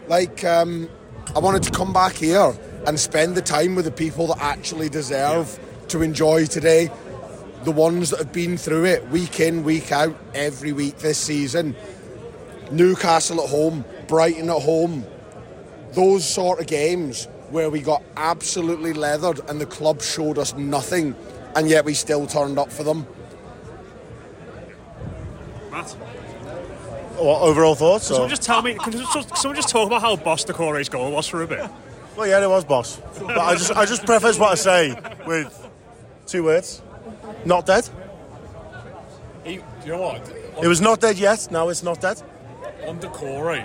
Like, 0.07 0.43
um, 0.43 0.89
I 1.35 1.39
wanted 1.39 1.63
to 1.63 1.71
come 1.71 1.93
back 1.93 2.13
here 2.13 2.53
and 2.87 2.99
spend 2.99 3.35
the 3.35 3.41
time 3.41 3.75
with 3.75 3.85
the 3.85 3.91
people 3.91 4.27
that 4.27 4.39
actually 4.39 4.89
deserve 4.89 5.59
to 5.89 6.01
enjoy 6.01 6.45
today. 6.45 6.89
The 7.63 7.71
ones 7.71 8.09
that 8.11 8.19
have 8.19 8.31
been 8.31 8.57
through 8.57 8.85
it 8.85 9.07
week 9.09 9.39
in, 9.39 9.63
week 9.63 9.91
out, 9.91 10.17
every 10.33 10.71
week 10.71 10.99
this 10.99 11.17
season. 11.17 11.75
Newcastle 12.71 13.41
at 13.41 13.49
home, 13.49 13.83
Brighton 14.07 14.49
at 14.49 14.61
home, 14.61 15.05
those 15.93 16.27
sort 16.27 16.59
of 16.59 16.67
games 16.67 17.27
where 17.51 17.69
we 17.69 17.81
got 17.81 18.03
absolutely 18.17 18.93
leathered 18.93 19.39
and 19.49 19.59
the 19.59 19.65
club 19.65 20.01
showed 20.01 20.37
us 20.37 20.53
nothing 20.55 21.15
and 21.55 21.67
yet 21.69 21.83
we 21.85 21.93
still 21.93 22.25
turned 22.27 22.57
up 22.59 22.71
for 22.71 22.83
them. 22.83 23.07
Matt, 25.71 25.89
What, 27.17 27.41
overall 27.41 27.75
thoughts? 27.75 28.07
can 28.07 28.15
someone 28.15 28.29
just 28.29 28.43
tell 28.43 28.61
me? 28.61 28.73
Can 28.75 28.93
someone 29.35 29.55
just 29.55 29.69
talk 29.69 29.87
about 29.87 30.01
how 30.01 30.15
boss 30.15 30.43
the 30.43 30.53
Corey's 30.53 30.89
goal 30.89 31.11
was 31.11 31.27
for 31.27 31.41
a 31.43 31.47
bit? 31.47 31.69
Well, 32.15 32.27
yeah, 32.27 32.43
it 32.43 32.49
was 32.49 32.65
boss. 32.65 32.99
But 33.19 33.37
I 33.37 33.53
just, 33.55 33.71
I 33.71 33.85
just 33.85 34.05
preface 34.05 34.37
what 34.39 34.51
I 34.51 34.55
say 34.55 34.99
with 35.25 35.69
two 36.25 36.43
words: 36.43 36.81
not 37.45 37.65
dead. 37.65 37.87
he, 39.43 39.57
do 39.57 39.63
you 39.85 39.91
know 39.93 40.01
what? 40.01 40.33
It 40.61 40.67
was 40.67 40.81
not 40.81 40.99
dead 40.99 41.17
yet. 41.17 41.47
Now 41.51 41.69
it's 41.69 41.83
not 41.83 42.01
dead. 42.01 42.21
On 42.87 42.99
the 42.99 43.07
Corey, 43.09 43.63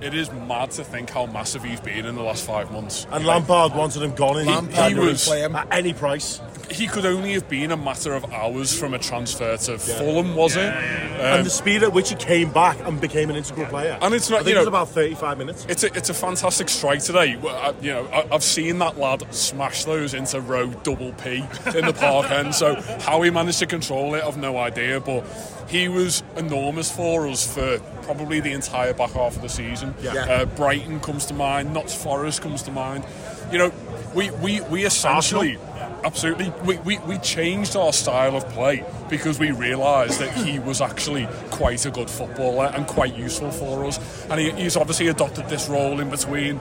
it 0.00 0.14
is 0.14 0.30
mad 0.32 0.70
to 0.72 0.84
think 0.84 1.10
how 1.10 1.26
massive 1.26 1.62
he's 1.62 1.80
been 1.80 2.06
in 2.06 2.14
the 2.14 2.22
last 2.22 2.44
five 2.44 2.70
months. 2.72 3.06
And 3.10 3.24
Lampard 3.24 3.74
wanted 3.74 4.02
him 4.02 4.14
gone 4.14 4.38
in 4.40 4.46
Lampard 4.46 4.74
January 4.74 5.10
was- 5.12 5.28
at 5.28 5.68
any 5.70 5.92
price. 5.92 6.40
He 6.70 6.86
could 6.86 7.04
only 7.04 7.32
have 7.32 7.48
been 7.48 7.70
a 7.72 7.76
matter 7.76 8.14
of 8.14 8.32
hours 8.32 8.78
from 8.78 8.94
a 8.94 8.98
transfer 8.98 9.56
to 9.56 9.78
Fulham, 9.78 10.34
was 10.36 10.56
it? 10.56 10.62
and 10.72 11.38
Um, 11.40 11.44
the 11.44 11.50
speed 11.50 11.82
at 11.82 11.92
which 11.92 12.10
he 12.10 12.14
came 12.14 12.50
back 12.52 12.78
and 12.86 13.00
became 13.00 13.28
an 13.28 13.36
integral 13.36 13.66
player. 13.66 13.98
And 14.00 14.14
it's 14.14 14.30
not, 14.30 14.40
I 14.40 14.44
think 14.44 14.50
you 14.54 14.56
it 14.56 14.60
was 14.60 14.68
about 14.68 14.88
35 14.88 15.38
minutes. 15.38 15.66
It's 15.68 15.82
a, 15.84 15.92
it's 15.94 16.10
a 16.10 16.14
fantastic 16.14 16.68
strike 16.68 17.00
today. 17.00 17.36
I, 17.44 17.74
you 17.82 17.92
know, 17.92 18.06
I, 18.06 18.26
I've 18.32 18.44
seen 18.44 18.78
that 18.78 18.98
lad 18.98 19.22
smash 19.34 19.84
those 19.84 20.14
into 20.14 20.40
row 20.40 20.68
double 20.68 21.12
P 21.14 21.44
in 21.74 21.84
the 21.86 21.92
park 21.92 22.30
end. 22.30 22.54
So 22.54 22.76
how 23.00 23.20
he 23.22 23.30
managed 23.30 23.58
to 23.58 23.66
control 23.66 24.14
it, 24.14 24.22
I've 24.24 24.38
no 24.38 24.56
idea. 24.56 25.00
But 25.00 25.24
he 25.68 25.88
was 25.88 26.22
enormous 26.36 26.90
for 26.90 27.26
us 27.28 27.52
for 27.52 27.78
probably 28.02 28.40
the 28.40 28.52
entire 28.52 28.94
back 28.94 29.10
half 29.10 29.36
of 29.36 29.42
the 29.42 29.48
season. 29.48 29.94
Yeah. 30.00 30.14
Uh, 30.14 30.44
Brighton 30.46 31.00
comes 31.00 31.26
to 31.26 31.34
mind. 31.34 31.74
Notts 31.74 31.94
Forest 31.94 32.42
comes 32.42 32.62
to 32.62 32.70
mind. 32.70 33.04
You 33.52 33.58
know, 33.58 33.72
we 34.14 34.30
we, 34.30 34.60
we 34.62 34.84
essentially. 34.84 35.58
Absolutely. 36.02 36.52
We, 36.64 36.78
we, 36.78 36.98
we 37.00 37.18
changed 37.18 37.76
our 37.76 37.92
style 37.92 38.36
of 38.36 38.48
play 38.50 38.84
because 39.08 39.38
we 39.38 39.50
realised 39.50 40.20
that 40.20 40.32
he 40.32 40.58
was 40.58 40.80
actually 40.80 41.28
quite 41.50 41.84
a 41.86 41.90
good 41.90 42.10
footballer 42.10 42.72
and 42.74 42.86
quite 42.86 43.16
useful 43.16 43.50
for 43.50 43.84
us. 43.84 43.98
And 44.30 44.40
he, 44.40 44.50
he's 44.52 44.76
obviously 44.76 45.08
adopted 45.08 45.48
this 45.48 45.68
role 45.68 46.00
in 46.00 46.10
between 46.10 46.60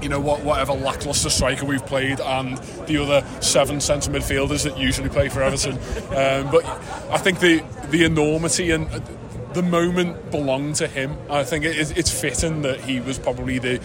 you 0.00 0.08
know 0.08 0.18
what, 0.18 0.42
whatever 0.42 0.72
lacklustre 0.72 1.30
striker 1.30 1.64
we've 1.64 1.86
played 1.86 2.20
and 2.20 2.58
the 2.88 2.96
other 2.98 3.24
seven 3.40 3.80
centre 3.80 4.10
midfielders 4.10 4.64
that 4.64 4.76
usually 4.76 5.08
play 5.08 5.28
for 5.28 5.42
Everton. 5.42 5.78
Um, 6.12 6.50
but 6.50 6.64
I 7.10 7.16
think 7.16 7.40
the 7.40 7.64
the 7.90 8.04
enormity 8.04 8.70
and 8.70 8.86
the 9.54 9.62
moment 9.62 10.30
belonged 10.30 10.76
to 10.76 10.86
him. 10.86 11.16
I 11.30 11.42
think 11.44 11.64
it, 11.64 11.96
it's 11.96 12.10
fitting 12.10 12.62
that 12.62 12.80
he 12.80 13.00
was 13.00 13.18
probably 13.18 13.58
the 13.58 13.80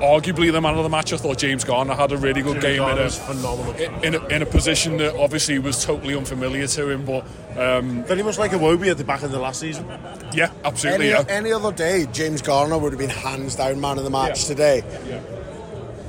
arguably 0.00 0.52
the 0.52 0.60
man 0.60 0.76
of 0.76 0.82
the 0.82 0.88
match. 0.88 1.12
I 1.12 1.16
thought 1.16 1.38
James 1.38 1.64
Garner 1.64 1.94
had 1.94 2.12
a 2.12 2.16
really 2.16 2.42
good 2.42 2.60
James 2.60 2.78
game 2.78 2.88
in 2.88 2.98
a, 2.98 3.10
phenomenal. 3.10 3.72
in, 4.02 4.14
a, 4.14 4.26
in 4.28 4.42
a 4.42 4.46
position 4.46 4.96
that 4.98 5.16
obviously 5.16 5.58
was 5.58 5.84
totally 5.84 6.16
unfamiliar 6.16 6.66
to 6.66 6.88
him. 6.88 7.04
But 7.04 7.24
um, 7.56 8.04
Very 8.04 8.22
much 8.22 8.38
like 8.38 8.52
a 8.52 8.56
Wobie 8.56 8.90
at 8.90 8.98
the 8.98 9.04
back 9.04 9.22
of 9.22 9.30
the 9.30 9.38
last 9.38 9.60
season. 9.60 9.86
yeah, 10.32 10.50
absolutely. 10.64 11.12
Any, 11.12 11.24
yeah. 11.26 11.34
any 11.34 11.52
other 11.52 11.72
day, 11.72 12.06
James 12.12 12.42
Garner 12.42 12.78
would 12.78 12.92
have 12.92 12.98
been 12.98 13.10
hands 13.10 13.56
down 13.56 13.80
man 13.80 13.98
of 13.98 14.04
the 14.04 14.10
match 14.10 14.44
today. 14.44 14.82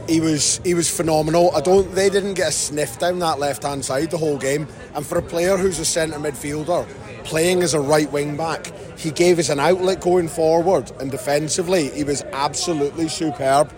He 0.08 0.20
was 0.20 0.60
he 0.64 0.74
was 0.74 0.90
phenomenal. 0.90 1.56
I 1.56 1.62
don't 1.62 1.94
they 1.94 2.10
didn't 2.10 2.34
get 2.34 2.48
a 2.48 2.52
sniff 2.52 2.98
down 2.98 3.20
that 3.20 3.38
left 3.38 3.62
hand 3.62 3.86
side 3.86 4.10
the 4.10 4.18
whole 4.18 4.40
game. 4.40 4.68
And 4.96 5.06
for 5.06 5.20
a 5.20 5.22
player 5.22 5.56
who's 5.56 5.78
a 5.78 5.86
centre 5.86 6.18
midfielder, 6.18 6.88
playing 7.30 7.62
as 7.64 7.74
a 7.74 7.80
right 7.80 8.12
wing 8.12 8.36
back, 8.36 8.72
he 8.98 9.12
gave 9.12 9.38
us 9.40 9.50
an 9.50 9.60
outlet 9.60 10.02
going 10.02 10.28
forward 10.28 10.92
and 11.00 11.12
defensively 11.12 11.90
he 11.92 12.04
was 12.04 12.24
absolutely 12.34 13.08
superb. 13.08 13.72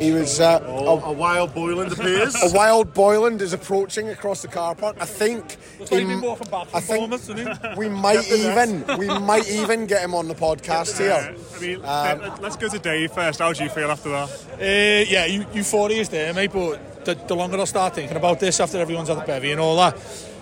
He 0.00 0.10
was 0.12 0.40
uh, 0.40 0.60
Oh, 0.66 1.00
a 1.04 1.12
wild 1.12 1.54
Boyland 1.54 1.92
appears. 1.92 2.34
a 2.42 2.56
wild 2.56 2.94
Boyland 2.94 3.42
is 3.42 3.52
approaching 3.52 4.08
across 4.08 4.42
the 4.42 4.48
car 4.48 4.74
park. 4.74 4.96
I 5.00 5.04
think. 5.04 5.56
he- 5.78 5.84
been 6.04 6.20
walking 6.20 6.48
back 6.50 6.66
I 6.74 6.80
think 6.80 7.10
Bournemouth, 7.10 7.76
we 7.76 7.88
might 7.88 8.26
even 8.32 8.84
we 8.98 9.06
might 9.20 9.48
even 9.50 9.86
get 9.86 10.02
him 10.02 10.14
on 10.14 10.26
the 10.28 10.34
podcast 10.34 10.98
here. 10.98 11.34
I 11.56 11.60
mean, 11.60 11.76
Um, 11.84 12.20
let- 12.20 12.42
let's 12.42 12.56
go 12.56 12.68
to 12.68 12.78
Dave 12.78 13.12
first. 13.12 13.38
How 13.38 13.52
do 13.52 13.62
you 13.62 13.70
feel 13.70 13.90
after 13.90 14.08
that? 14.10 14.28
Uh, 14.54 15.10
yeah, 15.10 15.26
eu- 15.26 15.46
euphoria 15.52 16.00
is 16.00 16.08
there, 16.08 16.32
mate. 16.34 16.52
But 16.52 17.04
the, 17.04 17.14
the 17.14 17.36
longer 17.36 17.60
I 17.60 17.64
start 17.64 17.94
thinking 17.94 18.16
about 18.16 18.40
this 18.40 18.60
after 18.60 18.78
everyone's 18.78 19.08
had 19.08 19.18
the 19.18 19.24
bevy 19.26 19.52
and 19.52 19.60
all 19.60 19.76
that, 19.76 19.94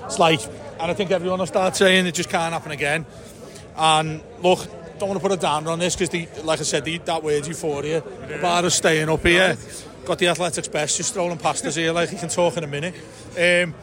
it's 0.04 0.18
like, 0.18 0.40
and 0.78 0.90
I 0.90 0.94
think 0.94 1.10
everyone 1.10 1.38
will 1.38 1.46
start 1.46 1.76
saying 1.76 2.06
it 2.06 2.14
just 2.14 2.28
can't 2.28 2.52
happen 2.52 2.72
again. 2.72 3.06
And 3.76 4.22
look, 4.42 4.66
don't 4.98 5.08
want 5.08 5.20
to 5.20 5.28
put 5.28 5.36
a 5.36 5.40
downer 5.40 5.70
on 5.70 5.78
this 5.78 5.96
because, 5.96 6.44
like 6.44 6.60
I 6.60 6.62
said, 6.62 6.84
the, 6.84 6.98
that 6.98 7.22
word 7.22 7.46
euphoria 7.46 7.98
about 7.98 8.64
us 8.64 8.74
staying 8.76 9.08
up 9.08 9.22
here. 9.22 9.56
Got 10.04 10.18
the 10.18 10.28
athletics 10.28 10.68
best 10.68 10.96
just 10.96 11.10
strolling 11.10 11.38
past 11.38 11.64
us 11.66 11.74
here, 11.74 11.92
like 11.92 12.08
he 12.10 12.16
can 12.16 12.28
talk 12.28 12.56
in 12.56 12.64
a 12.64 12.66
minute. 12.66 12.94
Um, 13.38 13.74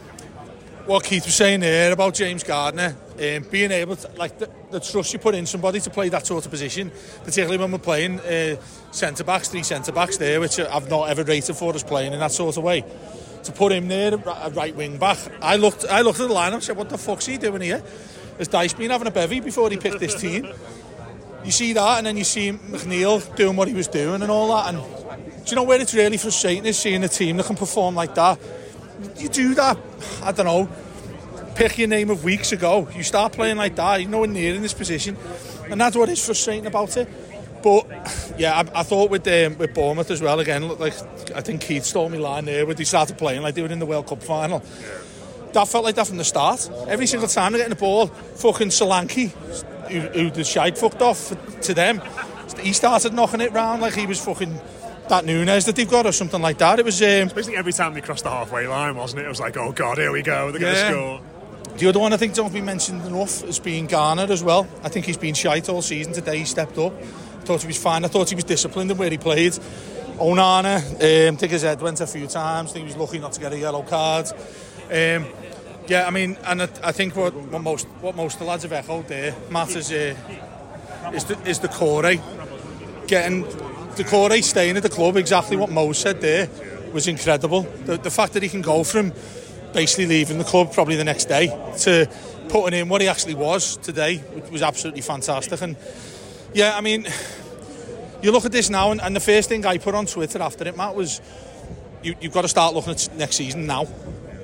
what 0.86 1.04
Keith 1.04 1.26
was 1.26 1.36
saying 1.36 1.62
there 1.62 1.92
about 1.94 2.14
James 2.14 2.44
Garner, 2.44 2.96
um, 3.14 3.46
being 3.50 3.72
able 3.72 3.96
to, 3.96 4.10
like, 4.18 4.38
the, 4.38 4.50
the 4.70 4.80
trust 4.80 5.14
you 5.14 5.20
put 5.20 5.34
in 5.36 5.46
somebody 5.46 5.80
to 5.80 5.90
play 5.90 6.10
that 6.10 6.28
sort 6.28 6.46
of 6.46 6.52
position, 6.52 6.92
particularly 7.24 7.58
when 7.58 7.72
we're 7.72 7.78
playing 7.78 8.20
uh, 8.20 8.58
centre 8.92 9.24
backs, 9.24 9.48
three 9.48 9.64
centre 9.64 9.94
backs 9.94 10.18
there, 10.18 10.40
which 10.42 10.60
I've 10.60 10.90
not 10.90 11.10
ever 11.10 11.24
rated 11.24 11.56
for 11.56 11.74
us 11.74 11.84
playing 11.84 12.12
in 12.12 12.20
that 12.20 12.32
sort 12.32 12.58
of 12.58 12.64
way. 12.64 12.84
To 13.44 13.52
put 13.52 13.74
him 13.74 13.90
there, 13.90 14.14
a 14.14 14.18
uh, 14.18 14.50
right 14.54 14.74
wing 14.74 14.98
back, 14.98 15.18
I 15.42 15.58
looked, 15.58 15.86
I 15.90 16.02
looked 16.02 16.20
at 16.22 16.30
the 16.30 16.34
lineup 16.34 16.54
and 16.54 16.64
said, 16.64 16.78
"What 16.78 16.90
the 16.90 16.98
fuck's 16.98 17.26
he 17.26 17.38
doing 17.38 17.62
here?" 17.62 17.84
Has 18.38 18.48
Dyche 18.48 18.78
been 18.78 18.90
having 18.90 19.08
a 19.08 19.12
bevy 19.12 19.42
before 19.42 19.70
he 19.70 19.78
picked 19.78 20.00
this 20.00 20.16
team? 20.16 20.48
You 21.44 21.52
see 21.52 21.74
that, 21.74 21.98
and 21.98 22.08
then 22.08 22.16
you 22.16 22.24
see 22.24 22.52
McNeil 22.52 23.36
doing 23.36 23.58
what 23.58 23.68
he 23.68 23.74
was 23.74 23.88
doing 23.88 24.22
and 24.22 24.32
all 24.32 24.56
that. 24.56 24.74
And 24.74 24.82
do 25.46 25.50
you 25.50 25.56
know 25.56 25.64
where 25.64 25.80
it's 25.80 25.94
really 25.94 26.18
frustrating 26.18 26.66
is 26.66 26.80
seeing 26.80 27.04
a 27.04 27.10
team 27.10 27.38
that 27.38 27.46
can 27.46 27.58
perform 27.58 27.96
like 27.96 28.16
that. 28.16 28.40
You 29.18 29.28
do 29.28 29.54
that, 29.56 29.78
I 30.24 30.32
don't 30.32 30.46
know, 30.46 30.70
pick 31.56 31.78
your 31.78 31.90
name 31.90 32.10
of 32.10 32.24
weeks 32.24 32.54
ago. 32.54 32.88
You 32.96 33.04
start 33.04 33.34
playing 33.34 33.58
like 33.58 33.76
that, 33.76 34.02
you're 34.02 34.10
nowhere 34.10 34.30
near 34.30 34.56
in 34.56 34.62
this 34.62 34.74
position, 34.74 35.18
and 35.70 35.82
that's 35.82 35.98
what 35.98 36.08
is 36.08 36.26
frustrating 36.26 36.66
about 36.66 36.96
it. 36.96 37.10
But 37.64 37.88
yeah, 38.38 38.54
I, 38.54 38.82
I 38.82 38.84
thought 38.84 39.10
with 39.10 39.28
um, 39.28 39.58
with 39.58 39.74
Bournemouth 39.74 40.12
as 40.12 40.22
well. 40.22 40.40
Again, 40.40 40.68
like 40.78 40.94
I 41.36 41.42
think 41.42 41.62
Keith 41.62 41.86
stole 41.86 42.10
me 42.10 42.18
line 42.20 42.46
there 42.46 42.66
when 42.66 42.76
they 42.76 42.84
started 42.84 43.18
playing 43.18 43.42
like 43.42 43.56
they 43.56 43.62
were 43.62 43.70
in 43.70 43.80
the 43.80 43.86
World 43.86 44.08
Cup 44.08 44.22
final. 44.22 44.62
That 45.54 45.68
felt 45.68 45.84
like 45.84 45.96
that 45.96 46.08
from 46.08 46.18
the 46.18 46.24
start. 46.24 46.70
Every 46.88 47.08
single 47.08 47.30
time 47.30 47.52
they're 47.52 47.60
getting 47.60 47.76
the 47.76 47.80
ball, 47.80 48.08
fucking 48.08 48.70
Solanke, 48.70 49.30
who, 49.88 50.00
who 50.00 50.32
the 50.32 50.44
shite 50.44 50.78
fucked 50.78 51.02
off 51.02 51.32
to 51.62 51.74
them, 51.74 52.02
he 52.60 52.74
started 52.74 53.14
knocking 53.14 53.40
it 53.40 53.52
round 53.52 53.82
like 53.82 53.94
he 53.94 54.08
was 54.08 54.24
fucking 54.24 54.60
that 55.10 55.26
Nunes 55.26 55.66
that 55.66 55.76
they've 55.76 55.90
got 55.90 56.06
or 56.06 56.12
something 56.12 56.42
like 56.42 56.58
that. 56.58 56.80
It 56.80 56.86
was 56.86 57.02
um, 57.02 57.30
Basically, 57.30 57.56
every 57.56 57.74
time 57.74 57.94
they 57.94 58.02
crossed 58.02 58.24
the 58.24 58.30
halfway 58.30 58.68
line, 58.68 58.96
wasn't 58.96 59.22
it? 59.22 59.26
It 59.26 59.30
was 59.30 59.40
like, 59.40 59.56
oh 59.58 59.72
god, 59.72 59.98
here 59.98 60.12
we 60.12 60.22
go. 60.22 60.52
They're 60.52 60.60
going 60.60 60.74
to 60.74 60.92
score. 60.92 61.22
The 61.78 61.88
other 61.88 62.00
one 62.00 62.14
I 62.14 62.18
think 62.18 62.36
don't 62.36 62.54
be 62.54 62.62
mentioned 62.62 63.04
enough 63.06 63.44
is 63.44 63.60
being 63.60 63.88
Garner 63.88 64.32
as 64.32 64.44
well. 64.44 64.68
I 64.84 64.90
think 64.90 65.06
he's 65.06 65.18
been 65.18 65.34
shite 65.34 65.70
all 65.70 65.82
season. 65.82 66.14
Today 66.14 66.40
he 66.40 66.46
stepped 66.46 66.78
up. 66.78 66.94
I 67.44 67.46
thought 67.46 67.62
he 67.62 67.68
was 67.68 67.78
fine. 67.78 68.06
I 68.06 68.08
thought 68.08 68.30
he 68.30 68.36
was 68.36 68.46
disciplined 68.46 68.90
in 68.90 68.98
where 68.98 69.10
he 69.10 69.18
played. 69.18 69.52
Onana, 70.18 70.78
um, 71.28 71.36
think 71.36 71.52
his 71.52 71.64
head 71.64 71.82
went 71.82 72.00
a 72.00 72.08
few 72.08 72.26
times. 72.26 72.70
I 72.70 72.74
think 72.74 72.88
he 72.88 72.94
was 72.94 72.98
lucky 72.98 73.20
not 73.20 73.34
to 73.34 73.42
get 73.42 73.52
a 73.52 73.58
yellow 73.58 73.84
card. 73.84 74.28
Um, 74.86 75.28
yeah, 75.90 76.06
I 76.08 76.12
mean, 76.12 76.38
and 76.46 76.62
I, 76.62 76.70
I 76.82 76.92
think 76.94 77.18
what, 77.18 77.34
what 77.34 77.62
most 77.62 77.86
what 78.00 78.16
most 78.16 78.36
of 78.36 78.40
the 78.40 78.46
lads 78.46 78.64
have 78.64 78.72
echoed 78.72 79.10
there, 79.10 79.36
Matt, 79.50 79.76
is, 79.76 79.92
uh, 79.92 80.16
is 81.14 81.26
the, 81.26 81.38
is 81.46 81.60
the 81.60 81.68
core, 81.68 82.06
eh? 82.06 82.16
Getting 83.08 83.42
the 83.98 84.06
Corey 84.06 84.42
staying 84.42 84.78
at 84.78 84.84
the 84.84 84.90
club, 84.90 85.18
exactly 85.18 85.58
what 85.58 85.70
Mo 85.70 85.92
said 85.92 86.22
there, 86.22 86.48
was 86.94 87.10
incredible. 87.10 87.64
The, 87.64 87.98
the 87.98 88.10
fact 88.10 88.34
that 88.34 88.44
he 88.44 88.48
can 88.48 88.62
go 88.62 88.86
from 88.86 89.12
basically 89.74 90.06
leaving 90.06 90.38
the 90.38 90.46
club 90.46 90.72
probably 90.72 90.96
the 90.96 91.04
next 91.04 91.26
day 91.26 91.48
to 91.80 92.10
putting 92.48 92.80
in 92.80 92.88
what 92.88 93.02
he 93.02 93.10
actually 93.10 93.36
was 93.36 93.76
today 93.78 94.24
was 94.50 94.62
absolutely 94.62 95.02
fantastic. 95.02 95.62
And 95.62 95.76
yeah, 96.54 96.78
I 96.78 96.82
mean, 96.82 97.08
you 98.22 98.32
look 98.32 98.46
at 98.46 98.52
this 98.52 98.70
now, 98.70 98.92
and, 98.92 99.02
and 99.02 99.16
the 99.16 99.20
first 99.20 99.50
thing 99.50 99.66
I 99.66 99.78
put 99.78 99.96
on 99.96 100.06
Twitter 100.06 100.42
after 100.42 100.68
it, 100.68 100.78
Matt, 100.78 100.96
was 100.96 101.22
you, 102.04 102.16
you've 102.22 102.34
got 102.34 102.44
to 102.44 102.48
start 102.48 102.74
looking 102.74 102.92
at 102.94 103.10
next 103.18 103.36
season 103.38 103.66
now. 103.66 103.88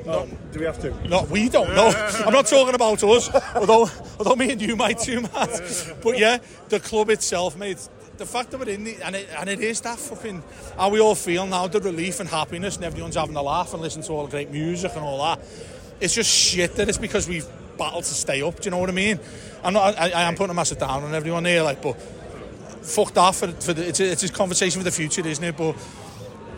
No, 0.06 0.28
do 0.52 0.60
we 0.60 0.66
have 0.66 0.80
to? 0.80 1.08
No, 1.08 1.24
we 1.24 1.50
don't 1.50 1.76
know. 1.76 1.90
I'm 2.26 2.34
not 2.34 2.48
talking 2.48 2.74
about 2.74 3.04
us, 3.04 3.30
although 3.56 3.90
although 4.18 4.36
me 4.36 4.52
and 4.52 4.62
you 4.62 4.76
might 4.76 5.00
too, 5.00 5.22
Matt. 5.22 5.96
But 6.02 6.18
yeah, 6.18 6.40
the 6.70 6.80
club 6.80 7.10
itself, 7.10 7.56
mate. 7.58 7.88
The 8.18 8.26
fact 8.26 8.52
that 8.52 8.60
we're 8.60 8.70
in 8.70 8.84
the, 8.84 8.98
and 9.02 9.16
it, 9.16 9.30
and 9.38 9.50
it 9.50 9.62
is 9.62 9.80
that 9.82 9.98
fucking 9.98 10.44
how 10.78 10.90
we 10.90 11.00
all 11.00 11.16
feel 11.16 11.46
now, 11.46 11.68
the 11.68 11.80
relief 11.80 12.20
and 12.20 12.28
happiness, 12.28 12.76
and 12.76 12.84
everyone's 12.84 13.16
having 13.16 13.36
a 13.36 13.42
laugh 13.42 13.72
and 13.74 13.82
listening 13.82 14.06
to 14.08 14.14
all 14.14 14.26
the 14.26 14.32
great 14.32 14.52
music 14.52 14.92
and 14.96 15.06
all 15.06 15.24
that. 15.24 15.40
It's 16.02 16.16
just 16.16 16.30
shit 16.30 16.76
that 16.76 16.90
it's 16.90 16.98
because 16.98 17.30
we've 17.30 17.48
battled 17.80 18.04
to 18.04 18.14
stay 18.14 18.44
up. 18.44 18.60
Do 18.60 18.66
you 18.66 18.72
know 18.72 18.78
what 18.78 18.90
I 18.90 18.94
mean? 18.94 19.20
I'm 19.64 19.74
not. 19.74 19.98
I, 19.98 20.12
I 20.12 20.22
am 20.24 20.36
putting 20.36 20.52
a 20.52 20.54
massive 20.54 20.78
down 20.78 21.04
on 21.04 21.16
everyone 21.16 21.46
here, 21.46 21.64
like, 21.64 21.82
but 21.82 21.94
fucked 22.84 23.18
off 23.18 23.40
for, 23.40 23.48
for 23.48 23.74
the, 23.74 23.88
it's, 23.88 24.00
a, 24.00 24.12
it's 24.12 24.24
a 24.24 24.32
conversation 24.32 24.80
for 24.80 24.84
the 24.84 24.92
future, 24.92 25.26
isn't 25.26 25.44
it? 25.44 25.58
But 25.58 25.76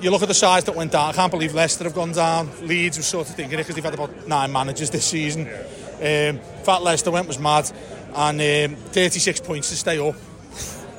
you 0.01 0.11
look 0.11 0.21
at 0.21 0.27
the 0.27 0.33
sides 0.33 0.65
that 0.65 0.75
went 0.75 0.91
down. 0.91 1.09
I 1.09 1.13
can't 1.13 1.31
believe 1.31 1.53
Leicester 1.53 1.83
have 1.83 1.93
gone 1.93 2.11
down. 2.11 2.49
Leeds 2.67 2.97
was 2.97 3.05
sort 3.05 3.29
of 3.29 3.35
thinking 3.35 3.59
it 3.59 3.63
because 3.63 3.75
they've 3.75 3.83
had 3.83 3.93
about 3.93 4.27
nine 4.27 4.51
managers 4.51 4.89
this 4.89 5.05
season. 5.05 5.47
Um, 5.47 6.39
fact 6.63 6.81
Leicester 6.81 7.11
went 7.11 7.27
was 7.27 7.39
mad, 7.39 7.71
and 8.15 8.71
um, 8.71 8.75
36 8.77 9.41
points 9.41 9.69
to 9.69 9.75
stay 9.75 9.99
up. 9.99 10.15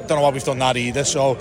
Don't 0.07 0.19
know 0.19 0.23
why 0.23 0.31
we've 0.31 0.45
done 0.45 0.59
that 0.61 0.77
either. 0.77 1.05
So, 1.05 1.39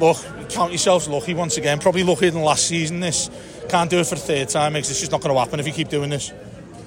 look, 0.00 0.16
count 0.48 0.72
yourselves 0.72 1.08
lucky 1.08 1.34
once 1.34 1.56
again. 1.56 1.78
Probably 1.78 2.02
luckier 2.02 2.30
than 2.30 2.42
last 2.42 2.66
season. 2.66 3.00
This 3.00 3.30
can't 3.68 3.90
do 3.90 3.98
it 3.98 4.06
for 4.06 4.14
the 4.14 4.20
third 4.20 4.48
time. 4.48 4.74
Because 4.74 4.90
it's 4.90 5.00
just 5.00 5.12
not 5.12 5.20
going 5.20 5.34
to 5.34 5.38
happen 5.38 5.60
if 5.60 5.66
you 5.66 5.72
keep 5.72 5.88
doing 5.88 6.10
this. 6.10 6.32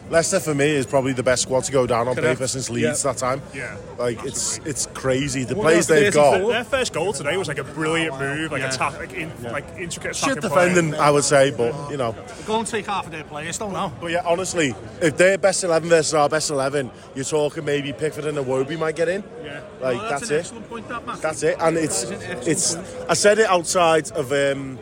Leicester 0.10 0.40
for 0.40 0.56
me 0.56 0.66
is 0.70 0.86
probably 0.86 1.12
the 1.14 1.24
best 1.24 1.42
squad 1.44 1.66
to 1.66 1.72
go 1.72 1.86
down 1.86 2.08
on 2.08 2.16
Correct. 2.16 2.38
paper 2.40 2.48
since 2.48 2.70
Leeds 2.70 3.04
Yeah. 3.04 3.12
that 3.12 3.18
time. 3.20 3.42
Yeah. 3.54 3.76
Like 4.00 4.24
it's 4.24 4.60
it's 4.64 4.88
crazy. 4.94 5.44
The 5.44 5.56
Well, 5.56 5.64
players 5.66 5.88
their- 5.88 6.00
they've 6.02 6.14
got. 6.14 6.48
Their 6.48 6.64
first 6.64 6.94
goal 6.94 7.12
today 7.12 7.36
was 7.36 7.48
like 7.50 7.58
a 7.58 7.64
brilliant 7.66 8.18
move, 8.18 8.52
like 8.52 8.62
Yeah. 8.62 8.70
attack, 8.74 8.98
like, 8.98 9.12
in, 9.14 9.32
like 9.44 9.66
intricate 9.78 10.16
Shit 10.16 10.32
attacking 10.38 10.50
play. 10.50 10.70
defending, 10.70 10.96
I 11.00 11.12
would 11.12 11.26
say, 11.26 11.52
but 11.52 11.74
you 11.92 11.98
know. 11.98 12.16
Go 12.46 12.60
and 12.60 12.68
take 12.68 12.86
half 12.86 13.06
of 13.06 13.12
their 13.12 13.26
players, 13.26 13.58
don't 13.58 13.74
know. 13.74 13.92
But 14.00 14.12
yeah, 14.12 14.22
honestly, 14.26 14.74
if 15.02 15.18
they're 15.18 15.38
best 15.38 15.64
eleven 15.66 15.90
versus 15.90 16.14
our 16.14 16.30
best 16.30 16.50
eleven, 16.52 16.90
you're 17.14 17.26
talking 17.26 17.66
maybe 17.66 17.92
Pickford 17.92 18.26
and 18.26 18.38
Iwobi 18.38 18.78
might 18.80 18.96
get 18.96 19.10
in. 19.10 19.24
Yeah. 19.44 19.60
Like 19.82 19.98
Oh, 20.00 20.10
that's, 20.10 20.30
an 20.30 20.36
it. 20.36 20.40
excellent 20.40 20.70
point, 20.70 20.88
that, 20.90 21.22
That's 21.22 21.44
it. 21.44 21.58
And 21.60 21.78
it's 21.78 22.04
That 22.06 22.14
is 22.14 22.24
an 22.24 22.38
it's. 22.50 22.76
point. 22.76 22.88
I 23.10 23.14
said 23.14 23.40
it 23.40 23.48
outside 23.50 24.10
of 24.12 24.32
um, 24.32 24.80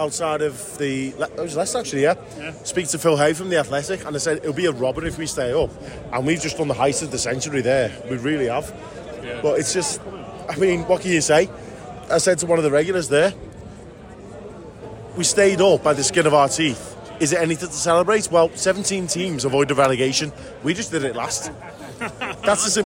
outside 0.00 0.40
of 0.42 0.78
the. 0.78 1.12
Le- 1.14 1.28
oh, 1.36 1.40
It 1.40 1.42
was 1.42 1.56
Leicester 1.56 1.78
actually. 1.78 2.02
Yeah. 2.02 2.14
Speak 2.64 2.88
to 2.88 2.98
Phil 2.98 3.16
Hay 3.16 3.34
from 3.34 3.50
the 3.50 3.58
Athletic, 3.58 4.04
and 4.06 4.16
I 4.16 4.18
said 4.18 4.38
it'll 4.38 4.52
be 4.52 4.66
a 4.66 4.72
robbery 4.72 5.08
if 5.08 5.18
we 5.18 5.26
stay 5.26 5.52
up, 5.52 5.70
and 6.12 6.26
we've 6.26 6.40
just 6.40 6.56
done 6.56 6.68
the 6.68 6.74
heist 6.74 7.02
of 7.02 7.10
the 7.10 7.18
century 7.18 7.60
there. 7.60 7.92
We 8.10 8.16
really 8.16 8.46
have. 8.46 8.74
But 9.42 9.60
it's 9.60 9.72
just. 9.72 10.00
I 10.48 10.56
mean, 10.56 10.80
what 10.84 11.02
can 11.02 11.12
you 11.12 11.20
say? 11.20 11.48
I 12.10 12.18
said 12.18 12.38
to 12.38 12.46
one 12.46 12.58
of 12.58 12.64
the 12.64 12.70
regulars 12.70 13.08
there. 13.08 13.32
We 15.16 15.24
stayed 15.24 15.60
up 15.60 15.84
by 15.84 15.92
the 15.92 16.02
skin 16.02 16.26
of 16.26 16.34
our 16.34 16.48
teeth. 16.48 16.96
Is 17.20 17.32
it 17.32 17.40
anything 17.40 17.68
to 17.68 17.74
celebrate? 17.74 18.30
Well, 18.32 18.50
17 18.54 19.06
teams 19.06 19.44
avoided 19.44 19.76
relegation. 19.76 20.32
We 20.64 20.72
just 20.72 20.90
did 20.90 21.04
it 21.04 21.14
last. 21.14 21.52
That's 21.98 22.64
the 22.64 22.70
simple. 22.70 22.89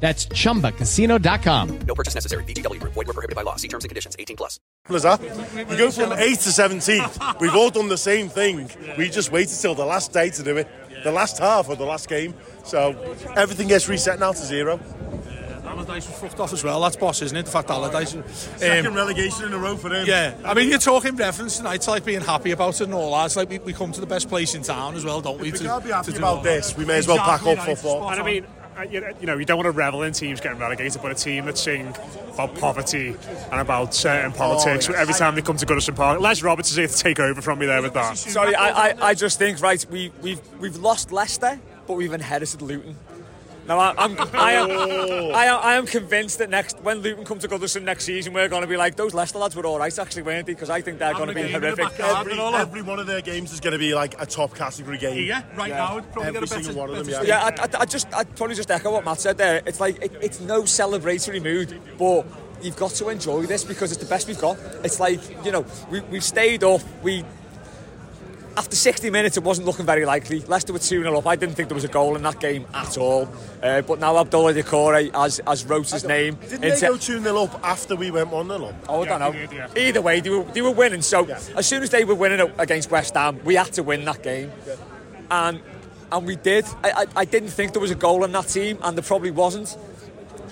That's 0.00 0.26
chumbacasino.com. 0.26 1.78
No 1.80 1.94
purchase 1.94 2.14
necessary. 2.14 2.44
VGW 2.44 2.78
Group. 2.80 2.92
Void 2.94 3.08
were 3.08 3.14
prohibited 3.14 3.34
by 3.34 3.42
law. 3.42 3.56
See 3.56 3.68
terms 3.68 3.84
and 3.84 3.88
conditions. 3.90 4.14
18 4.18 4.36
plus. 4.36 4.60
as 4.88 5.02
that. 5.02 5.20
You 5.68 5.76
go 5.76 5.90
from 5.90 6.12
8 6.12 6.18
to 6.38 6.48
17th. 6.50 7.40
We've 7.40 7.54
all 7.54 7.70
done 7.70 7.88
the 7.88 7.98
same 7.98 8.28
thing. 8.28 8.70
We 8.96 9.08
just 9.08 9.32
waited 9.32 9.56
till 9.58 9.74
the 9.74 9.84
last 9.84 10.12
day 10.12 10.30
to 10.30 10.42
do 10.42 10.56
it. 10.56 10.68
The 11.02 11.12
last 11.12 11.38
half 11.38 11.68
of 11.68 11.78
the 11.78 11.84
last 11.84 12.08
game. 12.08 12.34
So 12.64 12.90
everything 13.36 13.68
gets 13.68 13.88
reset 13.88 14.20
now 14.20 14.32
to 14.32 14.38
zero. 14.38 14.80
Allardyce 15.64 16.08
was 16.08 16.18
fucked 16.18 16.40
off 16.40 16.52
as 16.52 16.64
well. 16.64 16.80
That's 16.80 16.96
boss, 16.96 17.20
isn't 17.20 17.36
it? 17.36 17.44
The 17.44 17.50
fact 17.50 17.70
Allardyce. 17.70 18.14
Um, 18.14 18.24
Second 18.28 18.94
relegation 18.94 19.44
in 19.44 19.52
a 19.52 19.58
row 19.58 19.76
for 19.76 19.92
him. 19.92 20.06
Yeah, 20.06 20.34
I 20.44 20.54
mean, 20.54 20.70
you're 20.70 20.78
talking 20.78 21.14
reference 21.14 21.58
tonight 21.58 21.82
to 21.82 21.90
like 21.90 22.04
being 22.04 22.22
happy 22.22 22.52
about 22.52 22.80
it 22.80 22.84
and 22.84 22.94
all 22.94 23.12
that. 23.12 23.26
It's 23.26 23.36
like 23.36 23.50
we, 23.50 23.58
we 23.58 23.72
come 23.74 23.92
to 23.92 24.00
the 24.00 24.06
best 24.06 24.28
place 24.30 24.54
in 24.54 24.62
town 24.62 24.96
as 24.96 25.04
well, 25.04 25.20
don't 25.20 25.38
we? 25.38 25.48
If 25.48 25.54
we 25.54 25.58
to- 25.60 25.64
can't 25.66 25.84
be 25.84 25.90
happy 25.90 26.12
do 26.12 26.18
about 26.18 26.42
this, 26.42 26.74
we 26.76 26.84
may 26.86 26.96
as 26.96 27.06
well 27.06 27.18
pack 27.18 27.42
up 27.42 27.58
right, 27.58 27.66
football. 27.76 27.98
spot 28.00 28.12
And 28.12 28.22
I 28.22 28.24
mean, 28.24 28.46
you 28.82 29.00
know- 29.00 29.36
you 29.36 29.44
don't 29.44 29.56
want 29.56 29.66
to 29.66 29.70
revel 29.72 30.02
in 30.02 30.12
teams 30.12 30.40
getting 30.40 30.58
relegated, 30.58 31.00
but 31.02 31.10
a 31.10 31.14
team 31.14 31.46
that 31.46 31.58
sing 31.58 31.94
about 32.32 32.54
poverty 32.56 33.16
and 33.50 33.60
about 33.60 33.94
certain 33.94 34.32
oh, 34.34 34.36
politics 34.36 34.88
every 34.88 35.14
time 35.14 35.34
they 35.34 35.42
come 35.42 35.56
to 35.56 35.66
Goodison 35.66 35.96
Park. 35.96 36.20
Les 36.20 36.42
Roberts 36.42 36.70
is 36.70 36.76
here 36.76 36.86
to 36.88 36.96
take 36.96 37.18
over 37.20 37.40
from 37.42 37.58
me 37.58 37.66
there 37.66 37.82
with 37.82 37.94
that. 37.94 38.16
Sorry, 38.16 38.54
I, 38.54 38.88
I, 38.88 38.94
I 39.08 39.14
just 39.14 39.38
think 39.38 39.60
right. 39.60 39.84
We 39.90 40.12
we've 40.22 40.40
we've 40.60 40.76
lost 40.76 41.12
Leicester, 41.12 41.58
but 41.86 41.94
we've 41.94 42.12
inherited 42.12 42.62
Luton. 42.62 42.96
Now 43.68 43.78
I, 43.78 43.94
I'm 43.98 44.16
I 44.34 44.52
am, 44.52 44.68
oh. 44.70 45.30
I 45.30 45.44
am 45.44 45.60
I 45.62 45.74
am 45.74 45.84
convinced 45.86 46.38
that 46.38 46.48
next 46.48 46.80
when 46.80 47.00
Luton 47.00 47.26
come 47.26 47.38
to 47.38 47.48
Goodison 47.48 47.82
next 47.82 48.04
season, 48.04 48.32
we're 48.32 48.48
going 48.48 48.62
to 48.62 48.66
be 48.66 48.78
like 48.78 48.96
those 48.96 49.12
Leicester 49.12 49.38
lads 49.38 49.54
were 49.54 49.66
all 49.66 49.78
right 49.78 49.96
actually, 49.98 50.22
weren't 50.22 50.46
they? 50.46 50.54
Because 50.54 50.70
I 50.70 50.80
think 50.80 50.98
they're 50.98 51.12
going 51.12 51.28
to 51.28 51.34
be 51.34 51.42
Having 51.42 51.56
a 51.56 51.60
game 51.60 51.70
in 51.70 51.76
the 51.76 51.82
horrific. 51.82 51.98
backyard 51.98 52.20
Every, 52.20 52.32
and 52.32 52.40
all 52.40 52.52
that. 52.52 52.62
every 52.62 52.80
one 52.82 52.98
of 52.98 53.06
their 53.06 53.20
games 53.20 53.52
is 53.52 53.60
going 53.60 53.72
to 53.74 53.78
be 53.78 53.94
like 53.94 54.20
a 54.20 54.24
top 54.24 54.54
category 54.54 54.96
game. 54.96 55.26
Yeah, 55.26 55.42
right 55.54 55.70
now, 55.70 55.98
it'd 55.98 56.10
probably 56.12 56.28
Every 56.28 56.40
get 56.40 56.50
a 56.50 56.54
better- 56.54 56.64
single 56.64 56.80
one 56.86 56.90
of 56.98 57.04
them, 57.06 57.08
yeah. 57.08 57.22
Yeah, 57.22 57.44
I, 57.58 57.62
I, 57.64 57.80
I 57.80 57.84
just 57.84 58.12
I'd 58.14 58.34
probably 58.36 58.56
just 58.56 58.70
echo 58.70 58.90
what 58.90 59.04
Matt 59.04 59.20
said 59.20 59.36
there. 59.36 59.62
It's 59.66 59.80
like 59.80 60.02
it, 60.02 60.12
it's 60.22 60.40
no 60.40 60.62
celebratory 60.62 61.42
mood, 61.42 61.78
but 61.98 62.26
you've 62.62 62.76
got 62.76 62.92
to 62.92 63.08
enjoy 63.10 63.44
this 63.44 63.64
because 63.64 63.92
it's 63.92 64.02
the 64.02 64.08
best 64.08 64.26
we've 64.28 64.40
got. 64.40 64.58
It's 64.82 64.98
like 64.98 65.20
you 65.44 65.52
know 65.52 65.66
we 65.90 66.00
we've 66.00 66.24
stayed 66.24 66.64
up. 66.64 66.80
We 67.02 67.22
after 68.58 68.74
60 68.74 69.10
minutes 69.10 69.36
it 69.36 69.44
wasn't 69.44 69.66
looking 69.66 69.86
very 69.86 70.04
likely. 70.04 70.40
Leicester 70.40 70.72
were 70.72 70.80
2 70.80 71.02
0 71.02 71.16
up. 71.16 71.26
I 71.26 71.36
didn't 71.36 71.54
think 71.54 71.68
there 71.68 71.76
was 71.76 71.84
a 71.84 71.88
goal 71.88 72.16
in 72.16 72.22
that 72.22 72.40
game 72.40 72.66
at 72.74 72.98
all. 72.98 73.28
Uh, 73.62 73.82
but 73.82 74.00
now 74.00 74.14
Abdoulaye 74.14 74.60
Doucouré 74.60 75.14
has, 75.14 75.40
has 75.46 75.64
wrote 75.64 75.88
his 75.88 76.04
name. 76.04 76.34
Didn't 76.48 76.62
they 76.62 76.80
go 76.80 76.96
2 76.96 77.20
0 77.20 77.42
up 77.44 77.60
after 77.62 77.94
we 77.94 78.10
went 78.10 78.30
1 78.30 78.48
0 78.48 78.64
up? 78.64 78.74
Oh, 78.88 79.04
I 79.04 79.06
don't 79.06 79.20
know. 79.20 79.32
did, 79.32 79.52
yeah. 79.52 79.68
Either 79.76 80.02
way, 80.02 80.20
they 80.20 80.30
were, 80.30 80.42
they 80.42 80.60
were 80.60 80.72
winning. 80.72 81.02
So 81.02 81.24
as 81.56 81.66
soon 81.66 81.84
as 81.84 81.90
they 81.90 82.04
were 82.04 82.16
winning 82.16 82.40
against 82.58 82.90
West 82.90 83.14
Ham, 83.14 83.40
we 83.44 83.54
had 83.54 83.72
to 83.74 83.84
win 83.84 84.04
that 84.06 84.24
game, 84.24 84.50
and 85.30 85.60
and 86.10 86.26
we 86.26 86.34
did. 86.36 86.64
I, 86.82 86.90
I, 86.90 87.06
I 87.16 87.24
didn't 87.24 87.50
think 87.50 87.72
there 87.72 87.82
was 87.82 87.90
a 87.92 87.94
goal 87.94 88.24
in 88.24 88.32
that 88.32 88.48
team, 88.48 88.78
and 88.82 88.96
there 88.96 89.04
probably 89.04 89.30
wasn't. 89.30 89.76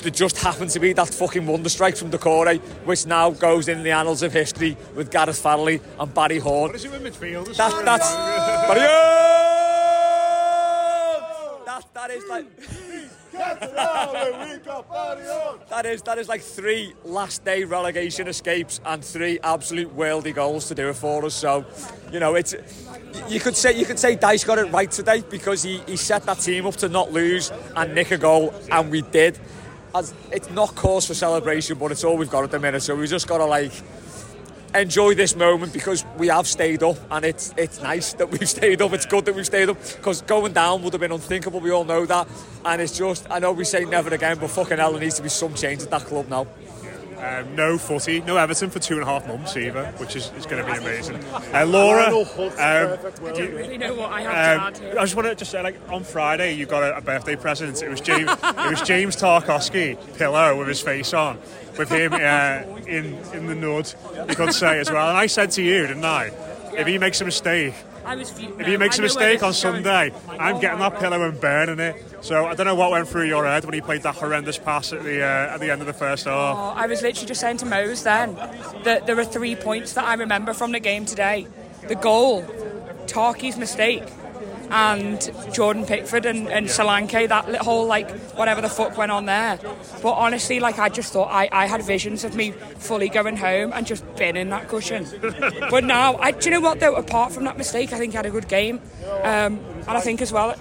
There 0.07 0.12
just 0.12 0.38
happened 0.38 0.71
to 0.71 0.79
be 0.79 0.92
that 0.92 1.09
fucking 1.12 1.45
wonder 1.45 1.69
strike 1.69 1.97
from 1.97 2.12
Doucouré, 2.12 2.61
which 2.85 3.07
now 3.07 3.31
goes 3.31 3.66
in 3.66 3.83
the 3.83 3.90
annals 3.90 4.23
of 4.23 4.33
history 4.33 4.77
with 4.95 5.11
Gareth 5.11 5.42
Farrelly 5.42 5.83
and 5.99 6.14
Barry 6.14 6.38
Horne. 6.38 6.69
What 6.69 6.77
is 6.77 6.85
it 6.85 6.92
with? 6.92 7.03
That, 7.57 7.83
that's 7.85 8.14
Barry 8.69 8.87
Horne! 8.87 9.27
That, 11.66 11.92
that 11.92 12.11
is 12.12 12.23
like. 12.31 12.47
That 15.69 15.87
is 15.87 16.03
that 16.03 16.19
is 16.19 16.29
like 16.29 16.40
three 16.40 16.95
last 17.05 17.45
day 17.45 17.64
relegation 17.64 18.29
escapes 18.29 18.81
and 18.87 19.05
three 19.05 19.40
absolute 19.42 19.95
worldy 19.97 20.33
goals 20.33 20.69
to 20.69 20.77
do 20.77 20.88
it 20.88 20.95
for 20.95 21.25
us. 21.25 21.35
So, 21.35 21.66
you 22.12 22.21
know, 22.21 22.37
it's 22.37 22.55
you 23.29 23.40
could 23.40 23.57
say 23.57 23.77
you 23.77 23.85
could 23.85 23.99
say 23.99 24.16
Dyche 24.16 24.47
got 24.47 24.59
it 24.59 24.73
right 24.73 24.90
today 24.90 25.23
because 25.29 25.64
he, 25.64 25.79
he 25.87 25.97
set 25.97 26.23
that 26.23 26.38
team 26.38 26.64
up 26.64 26.77
to 26.77 26.88
not 26.88 27.12
lose 27.12 27.51
and 27.75 27.92
nick 27.95 28.12
a 28.12 28.19
goal, 28.19 28.55
and 28.71 28.90
we 28.90 29.03
did. 29.03 29.38
As 29.97 30.13
it's 30.31 30.51
not 30.51 30.75
cause 30.75 31.07
for 31.07 31.15
celebration, 31.15 31.79
but 31.79 31.91
it's 31.91 32.05
all 32.05 32.19
we've 32.19 32.29
got 32.29 32.45
at 32.45 32.51
the 32.51 32.59
minute. 32.59 32.83
So 32.83 32.95
we 32.95 33.07
just 33.07 33.27
got 33.27 33.39
to 33.39 33.47
like 33.47 33.73
enjoy 34.75 35.15
this 35.15 35.35
moment 35.35 35.73
because 35.73 36.05
we 36.19 36.29
have 36.29 36.47
stayed 36.47 36.83
up 36.83 36.99
and 37.11 37.25
it's 37.25 37.55
it's 37.57 37.81
nice 37.81 38.13
that 38.13 38.31
we've 38.31 38.47
stayed 38.57 38.83
up. 38.83 38.93
It's 38.93 39.07
good 39.07 39.25
that 39.25 39.35
we've 39.35 39.47
stayed 39.47 39.71
up 39.71 39.79
because 39.97 40.21
going 40.21 40.53
down 40.53 40.83
would 40.83 40.93
have 40.93 41.01
been 41.01 41.13
unthinkable. 41.13 41.61
We 41.61 41.71
all 41.71 41.85
know 41.85 42.05
that, 42.05 42.29
and 42.67 42.83
it's 42.83 42.99
just 42.99 43.27
I 43.31 43.39
know 43.39 43.53
we 43.53 43.65
say 43.65 43.87
never 43.87 44.13
again, 44.13 44.37
but 44.39 44.51
fucking 44.51 44.77
hell, 44.77 44.93
there 44.93 45.01
needs 45.01 45.17
to 45.17 45.23
be 45.23 45.31
some 45.31 45.55
change 45.55 45.83
at 45.83 45.91
that 45.91 46.03
club 46.03 46.29
now. 46.29 46.47
Um, 47.27 47.55
no 47.57 47.77
footy, 47.79 48.21
no 48.21 48.37
Everton 48.37 48.71
for 48.71 48.79
two 48.79 48.95
and 48.95 49.03
a 49.03 49.07
half 49.07 49.27
months 49.27 49.57
either, 49.57 49.87
which 49.99 50.15
is, 50.15 50.31
is 50.39 50.47
going 50.47 50.65
to 50.65 50.71
be 50.73 50.79
amazing. 50.79 51.17
Uh, 51.53 51.67
Laura, 51.67 52.07
um, 52.15 53.35
do 53.35 53.43
you- 53.43 53.57
really 53.57 53.79
know 53.79 53.95
what 53.95 54.12
I 54.12 54.23
have 54.23 54.61
Um, 54.67 54.73
to 54.75 54.79
add 54.81 54.91
here. 54.93 54.99
I 54.99 55.03
just 55.03 55.17
want 55.17 55.29
to 55.29 55.35
just 55.35 55.51
say, 55.51 55.62
like 55.62 55.77
on 55.91 56.05
Friday, 56.05 56.53
you 56.55 56.67
got 56.67 56.83
a, 56.83 56.97
a 56.97 57.01
birthday 57.01 57.35
present. 57.37 57.83
It 57.83 57.89
was 57.89 58.01
James. 58.01 58.31
it 58.31 58.71
was 58.71 58.83
James 58.83 59.17
Tarkowski 59.17 59.97
pillow 60.17 60.57
with 60.59 60.69
his 60.69 60.81
face 60.81 61.12
on, 61.15 61.39
with 61.79 61.89
him 61.91 62.12
uh, 62.12 62.17
in 62.87 63.15
in 63.35 63.47
the 63.47 63.55
nud. 63.55 63.95
You 64.29 64.35
could 64.37 64.53
say 64.55 64.79
as 64.79 64.91
well. 64.91 65.09
And 65.09 65.17
I 65.19 65.27
said 65.27 65.51
to 65.53 65.62
you, 65.62 65.87
didn't 65.87 66.05
I? 66.05 66.31
If 66.79 66.87
he 66.87 66.99
makes 66.99 67.21
a 67.21 67.25
mistake 67.25 67.75
I 67.75 67.75
was. 67.75 67.75
Fu- 67.75 67.96
If 68.09 68.66
he 68.66 68.77
makes 68.77 68.99
a 68.99 69.03
mistake 69.03 69.42
on. 69.42 69.53
Sunday, 69.53 70.12
I'm 70.29 70.61
getting 70.61 70.79
that 70.81 70.99
pillow 71.01 71.23
and 71.23 71.40
burning 71.40 71.81
it. 71.81 72.05
So 72.21 72.47
I 72.47 72.55
don't 72.55 72.66
know 72.66 72.75
what 72.75 72.90
went 72.90 73.09
through 73.09 73.25
your 73.25 73.47
head 73.47 73.64
when 73.64 73.75
he 73.75 73.81
played 73.81 74.03
that 74.03 74.16
horrendous 74.16 74.59
pass 74.59 74.92
at 74.92 75.03
the 75.03 75.23
uh, 75.23 75.55
at 75.55 75.61
the 75.61 75.71
end 75.71 75.81
of 75.81 75.87
the 75.87 75.92
first 75.92 76.27
half. 76.27 76.57
Oh, 76.57 76.75
I 76.77 76.87
was 76.87 77.03
literally 77.03 77.27
just 77.27 77.40
saying 77.40 77.57
to 77.59 77.66
Mose 77.66 78.03
then 78.03 78.35
that 78.85 79.07
there 79.07 79.19
are 79.19 79.25
three 79.25 79.57
points 79.57 79.95
that 79.95 80.05
I 80.05 80.14
remember 80.14 80.53
from 80.53 80.73
the 80.73 80.81
game 80.81 81.05
today: 81.05 81.47
the 81.88 81.95
goal, 81.95 82.45
Tarky's 83.07 83.57
mistake, 83.57 84.05
and 84.70 85.31
Jordan 85.52 85.85
Pickford 85.85 86.26
and, 86.26 86.48
and 86.48 86.66
Solanke. 86.66 87.29
That 87.29 87.57
whole 87.57 87.87
like 87.87 88.11
whatever 88.37 88.61
the 88.61 88.68
fuck 88.68 88.96
went 88.96 89.12
on 89.12 89.26
there. 89.26 89.59
But 90.02 90.12
honestly, 90.12 90.61
like 90.61 90.79
I 90.79 90.88
just 90.88 91.12
thought 91.12 91.29
I, 91.31 91.48
I 91.52 91.66
had 91.66 91.83
visions 91.83 92.24
of 92.24 92.35
me 92.35 92.52
fully 92.52 93.09
going 93.09 93.37
home 93.37 93.72
and 93.72 93.87
just 93.87 94.05
binning 94.16 94.50
that 94.50 94.68
cushion. 94.68 95.07
but 95.70 95.85
now, 95.85 96.16
I, 96.16 96.31
do 96.33 96.46
you 96.46 96.50
know 96.50 96.61
what 96.61 96.81
though? 96.81 96.94
Apart 96.96 97.33
from 97.33 97.44
that 97.44 97.59
mistake, 97.59 97.92
I 97.92 97.98
think 97.98 98.14
I 98.14 98.18
had 98.18 98.26
a 98.26 98.31
good 98.31 98.48
game, 98.48 98.81
um, 99.22 99.61
and 99.87 99.90
I 99.90 100.00
think 100.00 100.22
as 100.22 100.33
well. 100.33 100.55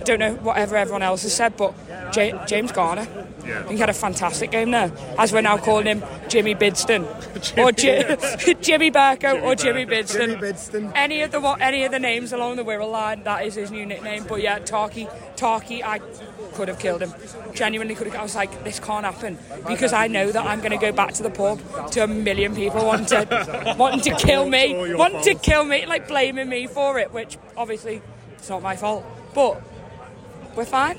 I 0.00 0.02
don't 0.02 0.18
know 0.18 0.34
whatever 0.36 0.76
everyone 0.76 1.02
else 1.02 1.22
has 1.24 1.34
said, 1.34 1.56
but 1.58 1.74
J- 2.12 2.38
James 2.46 2.72
Garner. 2.72 3.06
Yeah. 3.44 3.68
He 3.68 3.76
had 3.76 3.90
a 3.90 3.94
fantastic 3.94 4.50
game 4.50 4.70
there, 4.70 4.90
as 5.18 5.32
we're 5.32 5.40
now 5.42 5.58
calling 5.58 5.86
him 5.86 6.02
Jimmy 6.28 6.54
Bidston, 6.54 7.04
or 7.58 7.72
Ji- 8.52 8.54
Jimmy 8.62 8.90
Burko, 8.90 9.42
or 9.42 9.54
Jimmy 9.54 9.84
Bidston. 9.84 10.26
Jimmy 10.26 10.34
Bidston. 10.36 10.92
Any 10.94 11.22
of 11.22 11.32
the 11.32 11.40
any 11.60 11.84
of 11.84 11.92
the 11.92 11.98
names 11.98 12.32
along 12.32 12.56
the 12.56 12.64
Wirral 12.64 12.90
line, 12.90 13.24
that 13.24 13.44
is 13.44 13.54
his 13.56 13.70
new 13.70 13.84
nickname. 13.84 14.24
But 14.26 14.40
yeah, 14.40 14.58
Tarky, 14.58 15.06
Tarky, 15.36 15.82
I 15.82 16.00
could 16.54 16.68
have 16.68 16.78
killed 16.78 17.02
him. 17.02 17.12
Genuinely 17.52 17.94
could 17.94 18.06
have. 18.06 18.16
I 18.16 18.22
was 18.22 18.34
like, 18.34 18.64
this 18.64 18.80
can't 18.80 19.04
happen 19.04 19.38
because 19.68 19.92
I 19.92 20.06
know 20.06 20.30
that 20.32 20.44
I'm 20.46 20.60
going 20.60 20.72
to 20.72 20.78
go 20.78 20.92
back 20.92 21.12
to 21.14 21.22
the 21.22 21.30
pub 21.30 21.60
to 21.92 22.04
a 22.04 22.06
million 22.06 22.54
people 22.54 22.84
wanting 22.86 23.06
to 23.06 23.74
wanting 23.78 24.00
to 24.00 24.14
kill 24.16 24.48
me, 24.48 24.94
wanting 24.94 25.22
to 25.22 25.34
kill 25.34 25.64
me, 25.64 25.84
like 25.86 26.08
blaming 26.08 26.48
me 26.48 26.66
for 26.66 26.98
it, 26.98 27.12
which 27.12 27.36
obviously 27.56 28.00
it's 28.38 28.48
not 28.48 28.62
my 28.62 28.76
fault. 28.76 29.04
But 29.34 29.62
we're 30.56 30.64
fine. 30.64 30.98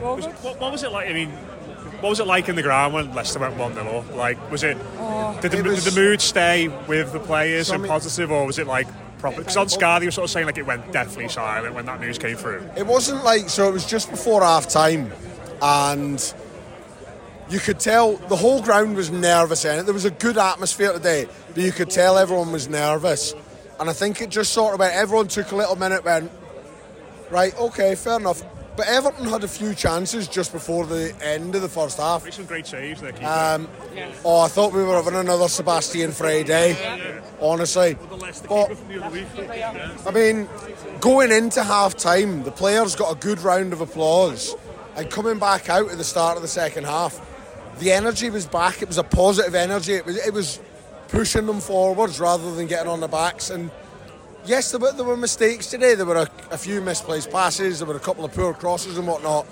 We're 0.00 0.14
Was- 0.16 0.26
what, 0.42 0.60
what 0.60 0.72
was 0.72 0.82
it 0.82 0.92
like? 0.92 1.08
I 1.08 1.12
mean, 1.12 1.30
what 2.00 2.10
was 2.10 2.20
it 2.20 2.26
like 2.26 2.48
in 2.48 2.56
the 2.56 2.62
ground 2.62 2.92
when 2.94 3.12
Leicester 3.14 3.38
went 3.38 3.56
one 3.56 3.74
0 3.74 3.86
up? 4.00 4.14
Like, 4.14 4.50
was 4.50 4.62
it? 4.62 4.76
Oh. 4.98 5.36
did, 5.40 5.52
the, 5.52 5.58
It 5.58 5.64
was- 5.64 5.84
did 5.84 5.92
the 5.94 6.00
mood 6.00 6.20
stay 6.20 6.68
with 6.86 7.12
the 7.12 7.20
players 7.20 7.70
and 7.70 7.80
Some- 7.82 7.88
positive, 7.88 8.30
or 8.30 8.44
was 8.46 8.58
it 8.58 8.66
like 8.66 8.86
proper? 9.18 9.38
Because 9.38 9.56
on 9.56 9.68
Sky, 9.68 9.98
they 9.98 10.06
were 10.06 10.10
sort 10.12 10.24
of 10.24 10.30
saying 10.30 10.46
like 10.46 10.58
it 10.58 10.66
went 10.66 10.92
deathly 10.92 11.28
silent 11.28 11.74
when 11.74 11.86
that 11.86 12.00
news 12.00 12.18
came 12.18 12.36
through. 12.36 12.68
It 12.76 12.86
wasn't 12.86 13.24
like 13.24 13.48
so. 13.48 13.68
It 13.68 13.72
was 13.72 13.86
just 13.86 14.10
before 14.10 14.42
half 14.42 14.68
time, 14.68 15.10
and 15.62 16.34
you 17.48 17.60
could 17.60 17.78
tell 17.80 18.16
the 18.16 18.36
whole 18.36 18.60
ground 18.60 18.96
was 18.96 19.10
nervous. 19.10 19.64
In 19.64 19.78
it, 19.78 19.82
there 19.84 19.94
was 19.94 20.04
a 20.04 20.10
good 20.10 20.36
atmosphere 20.36 20.92
today, 20.92 21.26
but 21.54 21.62
you 21.62 21.72
could 21.72 21.90
tell 21.90 22.18
everyone 22.18 22.52
was 22.52 22.68
nervous. 22.68 23.34
And 23.78 23.88
I 23.90 23.92
think 23.92 24.20
it 24.22 24.30
just 24.30 24.52
sort 24.52 24.74
of 24.74 24.80
went. 24.80 24.94
Everyone 24.94 25.28
took 25.28 25.50
a 25.52 25.56
little 25.56 25.76
minute. 25.76 26.04
Went 26.04 26.30
right, 27.30 27.54
okay, 27.58 27.94
fair 27.94 28.16
enough. 28.18 28.42
But 28.76 28.88
Everton 28.88 29.26
had 29.26 29.42
a 29.42 29.48
few 29.48 29.74
chances 29.74 30.28
just 30.28 30.52
before 30.52 30.84
the 30.84 31.14
end 31.22 31.54
of 31.54 31.62
the 31.62 31.68
first 31.68 31.96
half. 31.96 32.30
Some 32.30 32.44
great 32.44 32.66
saves 32.66 33.00
there. 33.00 33.12
Um, 33.24 33.68
oh, 34.24 34.40
I 34.40 34.48
thought 34.48 34.72
we 34.74 34.84
were 34.84 34.94
having 34.94 35.14
another 35.14 35.48
Sebastian 35.48 36.12
Frey 36.12 36.42
day, 36.42 37.20
honestly. 37.40 37.96
But, 38.48 38.76
I 40.06 40.10
mean, 40.12 40.46
going 41.00 41.32
into 41.32 41.62
half 41.62 41.96
time, 41.96 42.42
the 42.42 42.52
players 42.52 42.94
got 42.94 43.16
a 43.16 43.18
good 43.18 43.40
round 43.40 43.72
of 43.72 43.80
applause. 43.80 44.54
And 44.94 45.10
coming 45.10 45.38
back 45.38 45.70
out 45.70 45.90
at 45.90 45.96
the 45.96 46.04
start 46.04 46.36
of 46.36 46.42
the 46.42 46.48
second 46.48 46.84
half, 46.84 47.20
the 47.78 47.92
energy 47.92 48.28
was 48.28 48.46
back. 48.46 48.82
It 48.82 48.88
was 48.88 48.98
a 48.98 49.04
positive 49.04 49.54
energy. 49.54 49.94
It 49.94 50.04
was, 50.04 50.16
it 50.16 50.34
was 50.34 50.60
pushing 51.08 51.46
them 51.46 51.60
forwards 51.60 52.20
rather 52.20 52.54
than 52.54 52.66
getting 52.66 52.88
on 52.88 53.00
the 53.00 53.08
backs. 53.08 53.48
And 53.48 53.70
yes, 54.46 54.70
there 54.70 54.80
were, 54.80 54.92
there 54.92 55.04
were 55.04 55.16
mistakes 55.16 55.66
today. 55.66 55.94
There 55.94 56.06
were 56.06 56.16
a, 56.16 56.30
a 56.50 56.58
few 56.58 56.80
misplaced 56.80 57.30
passes. 57.30 57.78
There 57.78 57.88
were 57.88 57.96
a 57.96 58.00
couple 58.00 58.24
of 58.24 58.32
poor 58.32 58.54
crosses 58.54 58.98
and 58.98 59.06
whatnot. 59.06 59.46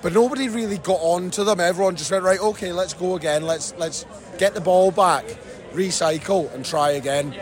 But 0.00 0.12
nobody 0.12 0.48
really 0.48 0.78
got 0.78 1.00
on 1.00 1.30
to 1.32 1.44
them. 1.44 1.60
Everyone 1.60 1.96
just 1.96 2.10
went 2.10 2.24
right. 2.24 2.40
Okay, 2.40 2.72
let's 2.72 2.94
go 2.94 3.16
again. 3.16 3.42
Let's 3.42 3.74
let's 3.78 4.06
get 4.38 4.54
the 4.54 4.60
ball 4.60 4.92
back, 4.92 5.24
recycle, 5.72 6.52
and 6.54 6.64
try 6.64 6.92
again. 6.92 7.34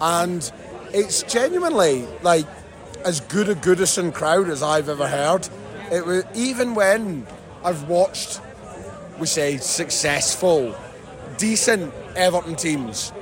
And 0.00 0.50
it's 0.92 1.24
genuinely 1.24 2.06
like 2.22 2.46
as 3.04 3.20
good 3.20 3.48
a 3.48 3.56
Goodison 3.56 4.14
crowd 4.14 4.48
as 4.48 4.62
I've 4.62 4.88
ever 4.88 5.08
heard. 5.08 5.48
It 5.90 6.06
was 6.06 6.24
even 6.34 6.74
when 6.74 7.26
I've 7.64 7.88
watched, 7.88 8.40
we 9.18 9.26
say, 9.26 9.56
successful, 9.56 10.76
decent 11.38 11.92
Everton 12.14 12.54
teams 12.54 13.12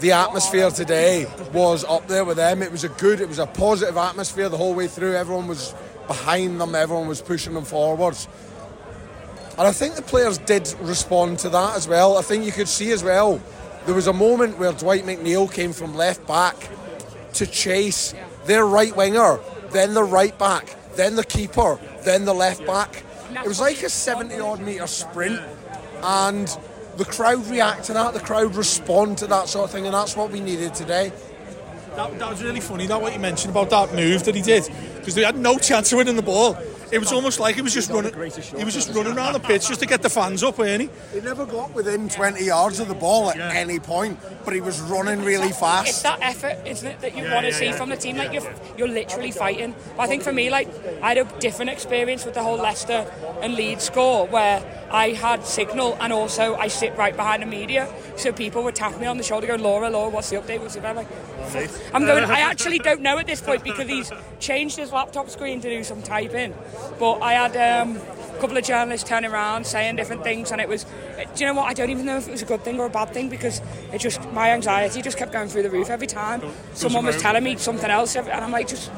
the 0.00 0.12
atmosphere 0.12 0.70
today 0.70 1.26
was 1.52 1.84
up 1.84 2.08
there 2.08 2.24
with 2.24 2.38
them. 2.38 2.62
It 2.62 2.72
was 2.72 2.84
a 2.84 2.88
good, 2.88 3.20
it 3.20 3.28
was 3.28 3.38
a 3.38 3.46
positive 3.46 3.96
atmosphere 3.96 4.48
the 4.48 4.56
whole 4.56 4.74
way 4.74 4.86
through. 4.86 5.14
Everyone 5.14 5.46
was 5.46 5.74
behind 6.06 6.60
them, 6.60 6.74
everyone 6.74 7.06
was 7.06 7.20
pushing 7.20 7.54
them 7.54 7.64
forwards. 7.64 8.26
And 9.58 9.68
I 9.68 9.72
think 9.72 9.94
the 9.94 10.02
players 10.02 10.38
did 10.38 10.74
respond 10.80 11.38
to 11.40 11.50
that 11.50 11.76
as 11.76 11.86
well. 11.86 12.16
I 12.16 12.22
think 12.22 12.46
you 12.46 12.52
could 12.52 12.68
see 12.68 12.92
as 12.92 13.04
well, 13.04 13.42
there 13.84 13.94
was 13.94 14.06
a 14.06 14.12
moment 14.12 14.58
where 14.58 14.72
Dwight 14.72 15.04
McNeil 15.04 15.52
came 15.52 15.72
from 15.72 15.94
left 15.94 16.26
back 16.26 16.56
to 17.34 17.46
chase 17.46 18.14
their 18.46 18.64
right 18.64 18.96
winger, 18.96 19.38
then 19.70 19.94
the 19.94 20.02
right 20.02 20.36
back, 20.38 20.76
then 20.96 21.14
the 21.14 21.24
keeper, 21.24 21.78
then 22.04 22.24
the 22.24 22.34
left 22.34 22.66
back. 22.66 23.04
It 23.32 23.46
was 23.46 23.60
like 23.60 23.82
a 23.82 23.90
70 23.90 24.40
odd 24.40 24.60
metre 24.60 24.86
sprint, 24.86 25.40
and 26.02 26.58
the 27.00 27.06
crowd 27.06 27.46
react 27.46 27.84
to 27.84 27.94
that, 27.94 28.12
the 28.12 28.20
crowd 28.20 28.54
respond 28.54 29.16
to 29.16 29.26
that 29.26 29.48
sort 29.48 29.64
of 29.64 29.70
thing, 29.70 29.86
and 29.86 29.94
that's 29.94 30.14
what 30.14 30.30
we 30.30 30.38
needed 30.38 30.74
today. 30.74 31.10
That, 31.96 32.18
that 32.18 32.28
was 32.28 32.42
really 32.42 32.60
funny, 32.60 32.86
that 32.88 33.00
what 33.00 33.14
you 33.14 33.18
mentioned 33.18 33.52
about 33.52 33.70
that 33.70 33.94
move 33.94 34.24
that 34.24 34.34
he 34.34 34.42
did, 34.42 34.68
because 34.96 35.14
they 35.14 35.24
had 35.24 35.38
no 35.38 35.56
chance 35.56 35.90
of 35.92 35.96
winning 35.96 36.16
the 36.16 36.22
ball. 36.22 36.58
It 36.92 36.98
was 36.98 37.12
almost 37.12 37.40
like 37.40 37.54
he 37.54 37.62
was 37.62 37.74
just 37.74 37.90
running. 37.90 38.12
He 38.14 38.64
was 38.64 38.74
just 38.74 38.94
running 38.94 39.16
around 39.16 39.34
the 39.34 39.40
pitch 39.40 39.68
just 39.68 39.80
to 39.80 39.86
get 39.86 40.02
the 40.02 40.10
fans 40.10 40.42
up, 40.42 40.58
weren't 40.58 40.82
he? 40.82 40.90
He 41.12 41.20
never 41.20 41.46
got 41.46 41.72
within 41.74 42.08
20 42.08 42.44
yards 42.44 42.80
of 42.80 42.88
the 42.88 42.94
ball 42.94 43.30
at 43.30 43.38
any 43.54 43.78
point, 43.78 44.18
but 44.44 44.54
he 44.54 44.60
was 44.60 44.80
running 44.80 45.22
really 45.24 45.48
It's 45.48 45.58
fast. 45.60 45.88
It's 45.88 46.02
that 46.02 46.20
effort, 46.22 46.58
isn't 46.66 46.86
it, 46.86 47.00
that 47.00 47.16
you 47.16 47.24
Yeah, 47.24 47.34
want 47.34 47.46
to 47.46 47.52
yeah, 47.52 47.58
see 47.58 47.64
yeah. 47.66 47.76
from 47.76 47.90
the 47.90 47.96
team? 47.96 48.16
Like 48.16 48.32
you're, 48.32 48.52
you're 48.76 48.88
literally 48.88 49.30
fighting. 49.30 49.74
But 49.96 50.02
I 50.02 50.06
think 50.06 50.22
for 50.22 50.32
me, 50.32 50.50
like 50.50 50.68
I 51.02 51.14
had 51.14 51.18
a 51.18 51.24
different 51.38 51.70
experience 51.70 52.24
with 52.24 52.34
the 52.34 52.42
whole 52.42 52.56
Leicester 52.56 53.10
and 53.42 53.54
Leeds 53.54 53.84
score, 53.84 54.26
where 54.26 54.62
I 54.90 55.10
had 55.10 55.44
signal 55.46 55.96
and 56.00 56.12
also 56.12 56.54
I 56.56 56.68
sit 56.68 56.96
right 56.96 57.14
behind 57.16 57.42
the 57.42 57.46
media, 57.46 57.86
so 58.20 58.32
people 58.32 58.62
would 58.64 58.74
tap 58.74 58.98
me 59.00 59.06
on 59.06 59.16
the 59.16 59.22
shoulder, 59.22 59.46
go, 59.46 59.56
"Laura, 59.56 59.90
Laura, 59.90 60.10
what's 60.10 60.30
the 60.30 60.36
update? 60.36 60.60
What's 60.60 60.74
the 60.74 60.80
update?" 60.80 60.90
I'm 60.90 60.96
like. 60.96 61.94
I'm 61.94 62.04
going. 62.04 62.24
I 62.24 62.40
actually 62.50 62.78
don't 62.78 63.00
know 63.00 63.18
at 63.18 63.26
this 63.26 63.40
point 63.40 63.64
because 63.64 63.88
he's 63.88 64.12
changed 64.38 64.76
his 64.76 64.92
laptop 64.92 65.30
screen 65.30 65.60
to 65.60 65.68
do 65.68 65.82
some 65.82 66.02
typing. 66.02 66.54
But 66.98 67.20
I 67.20 67.32
had 67.32 67.56
um, 67.56 67.96
a 67.96 68.40
couple 68.40 68.56
of 68.56 68.64
journalists 68.64 69.08
turning 69.08 69.30
around 69.30 69.66
saying 69.66 69.96
different 69.96 70.22
things, 70.22 70.52
and 70.52 70.60
it 70.60 70.68
was. 70.68 70.84
Do 71.34 71.44
you 71.44 71.46
know 71.46 71.54
what? 71.54 71.66
I 71.66 71.74
don't 71.74 71.90
even 71.90 72.06
know 72.06 72.16
if 72.16 72.28
it 72.28 72.32
was 72.32 72.42
a 72.42 72.46
good 72.46 72.62
thing 72.62 72.78
or 72.80 72.86
a 72.86 72.90
bad 72.90 73.12
thing 73.12 73.28
because 73.28 73.60
it 73.92 73.98
just 73.98 74.20
my 74.32 74.50
anxiety 74.50 75.02
just 75.02 75.18
kept 75.18 75.32
going 75.32 75.48
through 75.48 75.62
the 75.62 75.70
roof 75.70 75.90
every 75.90 76.06
time. 76.06 76.42
Someone 76.74 77.04
was 77.04 77.20
telling 77.20 77.44
me 77.44 77.56
something 77.56 77.90
else, 77.90 78.16
and 78.16 78.28
I'm 78.28 78.52
like, 78.52 78.68
just 78.68 78.90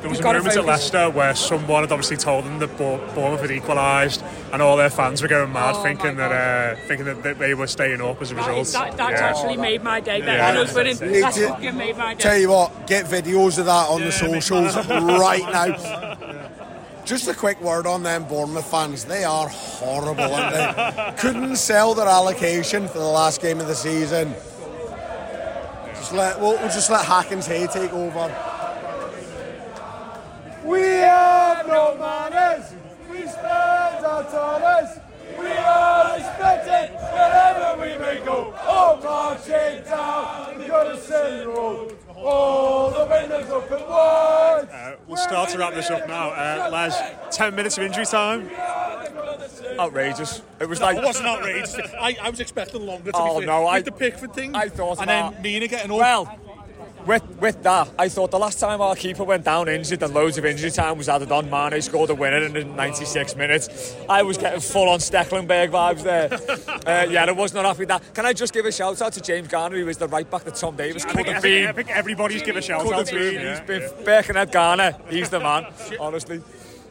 There 0.00 0.08
was 0.08 0.18
You've 0.18 0.26
a 0.26 0.32
moment 0.32 0.56
at. 0.56 0.64
Leicester 0.64 1.10
where 1.10 1.34
someone 1.34 1.82
had 1.82 1.90
obviously 1.90 2.16
told 2.16 2.44
them 2.44 2.60
that 2.60 2.76
Bournemouth 2.78 3.40
had 3.40 3.50
equalised, 3.50 4.22
and 4.52 4.62
all 4.62 4.76
their 4.76 4.90
fans 4.90 5.22
were 5.22 5.26
going 5.28 5.52
mad, 5.52 5.74
Oh 5.76 5.82
thinking 5.82 6.16
that 6.16 6.30
uh, 6.30 6.80
thinking 6.86 7.06
that, 7.06 7.22
that 7.24 7.38
they 7.40 7.54
were 7.54 7.66
staying 7.66 8.00
up 8.00 8.22
as 8.22 8.30
a 8.30 8.34
that, 8.36 8.40
result. 8.46 8.58
is, 8.60 8.72
that 8.74 8.96
that's 8.96 9.20
Yeah. 9.20 9.26
actually 9.26 9.56
made 9.56 9.82
my 9.82 9.98
day. 9.98 10.20
Better 10.20 10.36
Yeah. 10.36 10.52
than 10.52 10.66
us 10.68 10.74
winning. 10.74 11.20
That's 11.20 11.36
to- 11.36 11.48
fucking 11.48 11.76
made 11.76 11.96
my 11.96 12.14
day. 12.14 12.20
Tell 12.20 12.36
you 12.38 12.50
what, 12.50 12.86
get 12.86 13.06
videos 13.06 13.58
of 13.58 13.66
that 13.66 13.88
on 13.88 14.02
the 14.02 14.12
socials 14.12 14.76
right 14.88 15.42
now. 15.52 16.16
Just 17.04 17.26
a 17.26 17.34
quick 17.34 17.60
word 17.62 17.86
on 17.86 18.02
them 18.02 18.24
Bournemouth 18.24 18.70
fans. 18.70 19.04
They 19.04 19.24
are 19.24 19.48
horrible, 19.48 20.32
aren't 20.32 20.54
they? 20.54 21.14
Couldn't 21.18 21.56
sell 21.56 21.94
their 21.94 22.06
allocation 22.06 22.86
for 22.86 22.98
the 22.98 23.04
last 23.04 23.40
game 23.40 23.60
of 23.60 23.66
the 23.66 23.74
season. 23.74 24.34
Just 25.94 26.12
let 26.12 26.38
we'll, 26.40 26.52
we'll 26.58 26.68
just 26.68 26.90
let 26.90 27.04
Hackins 27.04 27.46
Hey 27.46 27.66
take 27.66 27.92
over. 27.92 28.32
Have 31.68 31.98
no 31.98 32.30
manners. 32.30 32.72
We 33.10 33.18
spend 33.26 34.04
our 34.04 34.22
dollars. 34.24 34.98
We 35.38 35.46
are 35.46 36.16
respected 36.16 36.94
wherever 36.96 37.80
we 37.80 37.98
may 37.98 38.24
go. 38.24 38.54
Oh, 38.62 38.98
marching 39.02 39.84
down 39.84 40.58
the 40.58 40.64
Goodison 40.64 41.46
Road. 41.46 41.96
All 42.16 42.90
the 42.90 43.06
windows 43.06 43.48
open 43.50 43.80
wide. 43.88 44.68
Uh, 44.72 44.96
we'll 45.06 45.16
start 45.16 45.50
to 45.50 45.58
wrap 45.58 45.74
this 45.74 45.88
up 45.90 46.08
now. 46.08 46.30
Uh, 46.30 46.68
Les, 46.72 47.00
10 47.36 47.54
minutes 47.54 47.78
of 47.78 47.84
injury 47.84 48.04
time. 48.06 48.50
Outrageous. 49.78 50.42
It 50.60 50.68
was 50.68 50.80
No, 50.80 50.86
like 50.86 50.96
it 50.96 51.04
wasn't 51.04 51.28
outrageous. 51.28 51.76
I, 52.00 52.16
I 52.20 52.30
was 52.30 52.40
expecting 52.40 52.84
longer. 52.84 53.12
To 53.12 53.16
Oh, 53.18 53.34
be 53.40 53.46
fair. 53.46 53.54
no, 53.54 53.66
I- 53.66 53.76
with 53.76 53.84
the 53.84 53.92
Pickford 53.92 54.34
thing. 54.34 54.56
I 54.56 54.68
thought 54.68 54.98
and 54.98 55.08
that- 55.08 55.34
then 55.34 55.42
Mina 55.42 55.68
getting 55.68 55.92
up. 55.92 55.98
Well, 55.98 56.38
with 57.08 57.24
with 57.40 57.62
that, 57.62 57.90
I 57.98 58.08
thought 58.08 58.30
the 58.30 58.38
last 58.38 58.60
time 58.60 58.80
our 58.80 58.94
keeper 58.94 59.24
went 59.24 59.44
down 59.44 59.68
injured 59.68 60.02
and 60.02 60.14
loads 60.14 60.38
of 60.38 60.44
injury 60.44 60.70
time 60.70 60.98
was 60.98 61.08
added 61.08 61.32
on, 61.32 61.50
Mane 61.50 61.80
scored 61.82 62.10
a 62.10 62.14
winner 62.14 62.44
in 62.44 62.52
the 62.52 62.64
96 62.64 63.34
minutes. 63.34 63.96
I 64.08 64.22
was 64.22 64.36
getting 64.36 64.60
full 64.60 64.88
on 64.88 64.98
Stekelenburg 64.98 65.70
vibes 65.70 66.02
there. 66.02 66.32
uh, 66.86 67.06
yeah, 67.10 67.24
I 67.24 67.32
was 67.32 67.54
not 67.54 67.64
happy 67.64 67.80
with 67.80 67.88
that. 67.88 68.14
Can 68.14 68.26
I 68.26 68.32
just 68.32 68.52
give 68.52 68.66
a 68.66 68.72
shout 68.72 69.00
out 69.00 69.14
to 69.14 69.20
James 69.20 69.48
Garner, 69.48 69.76
who 69.76 69.88
is 69.88 69.96
the 69.96 70.06
right 70.06 70.30
back 70.30 70.44
that 70.44 70.54
Tom 70.54 70.76
Davies 70.76 71.04
I 71.04 71.08
could 71.08 71.16
think, 71.16 71.28
I 71.28 71.32
have 71.32 71.42
been. 71.42 71.66
I 71.66 71.72
think 71.72 71.90
everybody's 71.90 72.42
given 72.42 72.58
a 72.58 72.62
shout 72.62 72.92
out 72.92 73.06
to 73.06 73.28
him. 73.28 73.34
yeah. 73.34 73.50
He's 73.50 73.66
been 73.66 74.04
Birkenhead 74.04 74.52
Garner. 74.52 74.96
He's 75.08 75.30
the 75.30 75.40
man, 75.40 75.66
honestly. 76.00 76.42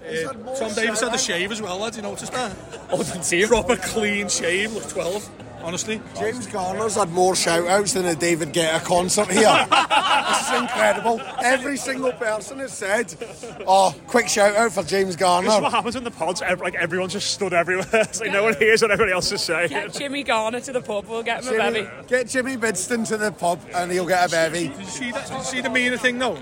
Uh, 0.04 0.34
Tom 0.56 0.74
Davies 0.74 1.02
had 1.02 1.14
a 1.14 1.18
shave 1.18 1.52
as 1.52 1.62
well, 1.62 1.78
lads. 1.78 1.98
You 1.98 2.04
noticed 2.04 2.32
that? 2.32 2.56
Oh, 2.90 2.98
didn't 3.04 3.24
see 3.24 3.42
him. 3.42 3.50
Proper 3.50 3.76
clean 3.76 4.30
shave, 4.30 4.74
looked 4.74 4.90
12. 4.90 5.30
Honestly, 5.68 6.00
James 6.18 6.48
Garner's 6.48 6.96
had 6.96 7.10
more 7.12 7.36
shout 7.36 7.68
outs 7.68 7.92
than 7.92 8.06
a 8.06 8.16
David 8.16 8.54
Guetta 8.54 8.82
concert 8.86 9.28
here. 9.30 9.42
this 9.70 10.48
is 10.48 10.62
incredible. 10.62 11.20
Every 11.44 11.76
single 11.76 12.14
person 12.14 12.60
has 12.60 12.72
said, 12.72 13.14
Oh, 13.68 13.94
quick 14.08 14.30
shout 14.30 14.56
out 14.56 14.72
for 14.72 14.82
James 14.84 15.18
Garner. 15.18 15.48
This 15.50 15.56
is 15.58 15.62
what 15.62 15.74
happens 15.74 15.98
in 15.98 16.06
the 16.06 16.12
pods. 16.12 16.42
Ev- 16.42 16.62
Like 16.62 16.76
everyone's 16.76 17.12
just 17.12 17.32
stood 17.32 17.52
everywhere. 17.54 17.86
It's 17.94 18.22
like 18.22 18.32
no 18.32 18.44
one 18.44 18.56
hears 18.56 18.82
what 18.82 18.92
everybody 18.92 19.12
else 19.12 19.30
is 19.34 19.42
saying. 19.42 19.68
Get 19.68 19.92
Jimmy 19.92 20.24
Garner 20.24 20.62
to 20.62 20.72
the 20.72 20.80
pub, 20.82 21.06
we'll 21.10 21.22
get 21.22 21.44
him 21.44 21.50
a 21.50 21.58
Jimmy, 21.58 21.82
bevy. 21.82 22.08
get 22.08 22.28
Jimmy 22.30 22.56
Bidston 22.56 23.06
to 23.10 23.18
the 23.18 23.34
pub 23.34 23.60
and 23.76 23.92
he'll 23.92 24.06
get 24.08 24.26
a 24.26 24.32
bevy. 24.32 24.70
Did 24.70 24.80
you 24.80 24.86
see 24.86 25.12
that? 25.12 25.28
Did 25.28 25.38
you 25.38 25.44
see 25.44 25.60
the 25.60 25.70
Mina 25.70 25.98
thing 25.98 26.18
though? 26.18 26.36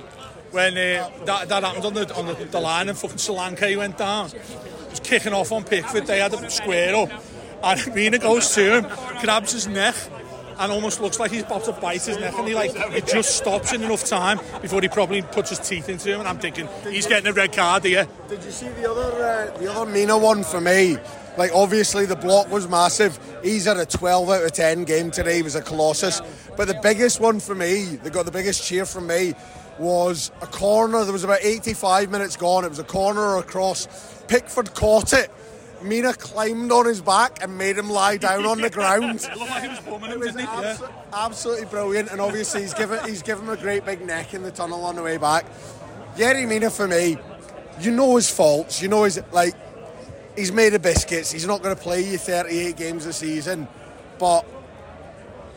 When 0.52 0.74
uh, 0.78 1.10
that, 1.26 1.50
that 1.50 1.64
happened 1.64 1.86
on 1.86 1.94
the 1.96 2.16
on 2.16 2.28
the, 2.28 2.34
the 2.46 2.60
line 2.60 2.90
and 2.90 2.98
fucking 2.98 3.18
Solanke 3.18 3.68
he 3.70 3.76
went 3.76 3.98
down, 3.98 4.30
he 4.30 4.38
was 4.92 5.00
kicking 5.02 5.34
off 5.34 5.52
on 5.52 5.64
Pickford. 5.64 6.06
They 6.06 6.20
had 6.20 6.32
a 6.36 6.50
square 6.52 6.96
up, 6.96 7.10
and 7.64 7.96
Mina 7.96 8.20
goes 8.20 8.54
to 8.56 8.78
him, 8.78 9.22
grabs 9.22 9.52
his 9.52 9.68
neck, 9.68 9.96
and 10.58 10.72
almost 10.72 11.02
looks 11.02 11.20
like 11.20 11.32
he's 11.32 11.44
about 11.44 11.64
to 11.66 11.74
bite 11.74 12.04
his 12.04 12.18
neck, 12.18 12.34
and 12.38 12.48
he 12.48 12.56
like 12.56 12.72
it 12.76 13.08
just 13.08 13.38
stops 13.38 13.74
in 13.74 13.84
enough 13.84 14.06
time 14.06 14.40
before 14.62 14.82
he 14.82 14.88
probably 14.88 15.22
puts 15.22 15.50
his 15.50 15.60
teeth 15.60 15.90
into 15.90 16.14
him. 16.14 16.20
And 16.20 16.30
I'm 16.30 16.40
thinking 16.40 16.68
he's 16.84 17.08
getting 17.08 17.28
a 17.28 17.34
red 17.34 17.54
card 17.54 17.84
here. 17.84 18.08
Did 18.30 18.44
you 18.44 18.52
see 18.52 18.70
the 18.70 18.90
other 18.90 19.52
uh, 19.54 19.58
the 19.58 19.72
other 19.72 19.90
Mina 19.90 20.18
one 20.18 20.44
for 20.44 20.62
me? 20.62 20.98
Like 21.38 21.52
obviously 21.54 22.06
the 22.06 22.16
block 22.16 22.50
was 22.50 22.68
massive. 22.68 23.20
He's 23.44 23.66
had 23.66 23.78
a 23.78 23.86
12 23.86 24.30
out 24.30 24.44
of 24.44 24.52
10 24.54 24.86
game 24.86 25.12
today. 25.12 25.38
He 25.38 25.42
was 25.42 25.56
a 25.56 25.62
colossus. 25.62 26.22
But 26.56 26.68
the 26.68 26.80
biggest 26.82 27.20
one 27.20 27.42
for 27.42 27.54
me, 27.54 27.98
they 27.98 28.10
got 28.10 28.26
the 28.26 28.32
biggest 28.32 28.64
cheer 28.64 28.86
from 28.86 29.08
me, 29.08 29.34
was 29.78 30.32
a 30.42 30.48
corner. 30.48 31.04
There 31.04 31.12
was 31.12 31.26
about 31.26 31.40
85 31.42 32.10
minutes 32.10 32.38
gone. 32.38 32.64
It 32.64 32.70
was 32.70 32.80
a 32.80 32.86
corner 32.86 33.38
across. 33.38 33.88
Pickford 34.28 34.74
caught 34.74 35.12
it. 35.12 35.30
Mina 35.86 36.14
climbed 36.14 36.72
on 36.72 36.86
his 36.86 37.02
back 37.02 37.42
and 37.42 37.58
made 37.58 37.78
him 37.78 37.90
lie 37.90 38.18
down 38.18 38.46
on 38.46 38.60
the 38.60 38.70
ground. 38.70 39.24
It 39.24 39.38
looked 39.38 39.52
like 39.52 39.64
he 39.64 39.70
was 39.70 39.80
bumming 39.80 40.12
him, 40.12 40.20
didn't 40.22 40.40
he? 40.40 40.46
abso- 40.46 40.92
absolutely 41.14 41.66
brilliant, 41.66 42.12
and 42.12 42.20
obviously 42.20 42.62
he's 42.62 42.74
given 42.74 43.04
he's 43.06 43.22
given 43.22 43.46
him 43.46 43.52
a 43.52 43.58
great 43.58 43.86
big 43.86 44.06
neck 44.06 44.34
in 44.34 44.44
the 44.44 44.52
tunnel 44.52 44.84
on 44.84 44.96
the 44.96 45.04
way 45.04 45.18
back. 45.18 45.46
Yerry 46.16 46.48
Mina 46.48 46.70
for 46.70 46.88
me, 46.88 47.18
you 47.80 47.92
know 47.92 48.16
his 48.16 48.30
faults. 48.30 48.82
You 48.82 48.88
know 48.88 49.04
his 49.04 49.22
like 49.32 49.54
he's 50.36 50.52
made 50.52 50.74
of 50.74 50.82
biscuits. 50.82 51.32
He's 51.32 51.48
not 51.48 51.62
going 51.62 51.76
to 51.76 51.82
play 51.82 52.02
you 52.02 52.18
38 52.18 52.76
games 52.76 53.06
a 53.06 53.14
season, 53.14 53.68
but 54.20 54.46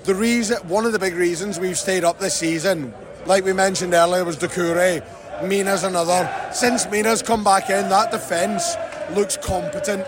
the 0.05 0.15
reason 0.15 0.57
one 0.69 0.85
of 0.85 0.93
the 0.93 0.99
big 0.99 1.15
reasons 1.15 1.59
we've 1.59 1.79
stayed 1.79 2.05
up 2.05 2.19
this 2.19 2.35
season, 2.35 2.93
like 3.27 3.45
we 3.45 3.53
mentioned 3.53 3.95
earlier, 3.95 4.25
was 4.25 4.37
Doucouré. 4.37 5.05
Mina's 5.43 5.85
another. 5.85 6.29
Since 6.53 6.91
Mina's 6.91 7.23
come 7.23 7.45
back 7.45 7.71
in, 7.71 7.89
that 7.89 8.11
defence 8.11 8.75
looks 9.15 9.37
competent. 9.37 10.07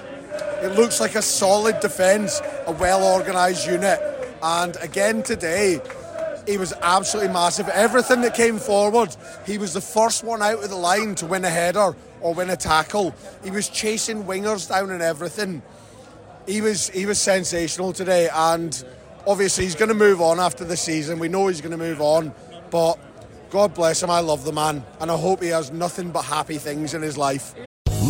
It 0.63 0.77
looks 0.77 1.01
like 1.01 1.15
a 1.15 1.23
solid 1.23 1.81
defence, 1.81 2.41
a 2.67 2.73
well 2.73 3.03
organised 3.15 3.67
unit. 3.67 3.99
And 4.43 4.77
again 4.77 5.23
today, 5.23 5.81
he 6.47 6.59
was 6.59 6.73
absolutely 6.83 7.33
massive. 7.33 7.69
Everything 7.69 8.21
that 8.23 8.35
came 8.35 8.59
forward, 8.59 9.15
he 9.47 9.59
was 9.59 9.73
the 9.73 9.81
first 9.81 10.25
one 10.25 10.43
out 10.43 10.63
of 10.63 10.69
the 10.69 10.77
line 10.77 11.15
to 11.17 11.27
win 11.27 11.45
a 11.45 11.51
header 11.51 11.95
or 12.21 12.35
win 12.35 12.51
a 12.51 12.57
tackle. 12.57 13.15
He 13.43 13.51
was 13.51 13.69
chasing 13.69 14.25
wingers 14.25 14.69
down 14.69 14.91
and 14.91 15.03
everything. 15.03 15.63
He 16.47 16.61
was 16.61 16.89
he 16.91 17.07
was 17.07 17.19
sensational 17.19 17.93
today, 17.93 18.29
and 18.33 18.85
obviously 19.27 19.65
he's 19.65 19.77
going 19.77 19.89
to 19.89 19.95
move 19.95 20.21
on 20.21 20.41
after 20.41 20.65
the 20.65 20.77
season. 20.77 21.19
We 21.19 21.29
know 21.29 21.47
he's 21.47 21.61
going 21.61 21.71
to 21.71 21.79
move 21.79 22.01
on, 22.01 22.35
but 22.71 22.99
God 23.51 23.75
bless 23.75 24.03
him. 24.03 24.11
I 24.11 24.21
love 24.21 24.45
the 24.45 24.53
man, 24.53 24.85
and 25.01 25.11
I 25.11 25.17
hope 25.17 25.43
he 25.43 25.49
has 25.49 25.71
nothing 25.71 26.11
but 26.11 26.23
happy 26.23 26.59
things 26.59 26.95
in 26.95 27.03
his 27.03 27.17
life. 27.17 27.55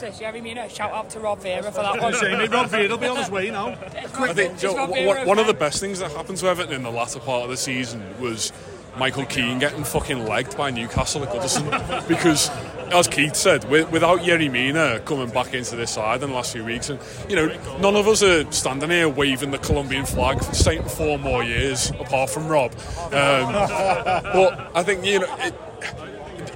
This, 0.00 0.18
Yerry 0.20 0.42
Mina, 0.42 0.68
shout 0.68 0.92
out 0.92 1.08
to 1.10 1.20
Rob 1.20 1.40
Vera 1.40 1.62
for 1.62 1.82
that 1.82 2.00
one. 2.00 2.14
Saying 2.14 2.50
Rob 2.50 2.68
Veer'll 2.68 2.98
be 2.98 3.06
on 3.06 3.16
his 3.16 3.30
way 3.30 3.50
now. 3.50 3.68
I 4.14 4.32
think 4.32 4.58
Joe, 4.58 4.74
Rob 4.76 4.88
w- 4.88 5.04
Vera 5.04 5.14
w- 5.20 5.28
one 5.28 5.38
of 5.38 5.46
the 5.46 5.54
best 5.54 5.80
things 5.80 5.98
that 6.00 6.10
happened 6.12 6.38
to 6.38 6.46
Everton 6.48 6.72
in 6.74 6.82
the 6.82 6.90
latter 6.90 7.20
part 7.20 7.44
of 7.44 7.50
the 7.50 7.56
season 7.56 8.02
was 8.20 8.52
Michael 8.96 9.24
Keane 9.24 9.58
getting 9.58 9.84
fucking 9.84 10.26
legged 10.26 10.56
by 10.56 10.70
Newcastle 10.70 11.22
at 11.24 11.30
Goodison 11.30 12.08
because, 12.08 12.50
as 12.92 13.08
Keith 13.08 13.34
said, 13.36 13.68
with, 13.70 13.90
without 13.90 14.20
Yerry 14.20 14.50
Mina 14.50 15.00
coming 15.00 15.30
back 15.30 15.54
into 15.54 15.76
this 15.76 15.92
side 15.92 16.22
in 16.22 16.30
the 16.30 16.34
last 16.34 16.52
few 16.52 16.64
weeks, 16.64 16.90
and 16.90 16.98
you 17.28 17.36
know, 17.36 17.46
none 17.80 17.96
of 17.96 18.06
us 18.06 18.22
are 18.22 18.50
standing 18.52 18.90
here 18.90 19.08
waving 19.08 19.50
the 19.50 19.58
Colombian 19.58 20.06
flag 20.06 20.42
for 20.42 20.54
staying 20.54 20.82
for 20.82 20.88
four 20.88 21.18
more 21.18 21.42
years, 21.42 21.90
apart 22.00 22.30
from 22.30 22.46
Rob. 22.46 22.72
Um, 23.06 23.10
but 23.12 24.70
I 24.74 24.82
think 24.82 25.04
you 25.04 25.20
know. 25.20 25.36
It, 25.38 25.54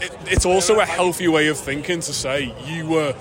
it, 0.03 0.17
it's 0.27 0.47
also 0.47 0.81
a 0.81 0.85
healthy 0.85 1.29
way 1.29 1.49
of 1.49 1.59
thinking 1.59 2.01
to 2.01 2.13
say 2.13 2.55
you 2.67 2.87
were 2.87 3.15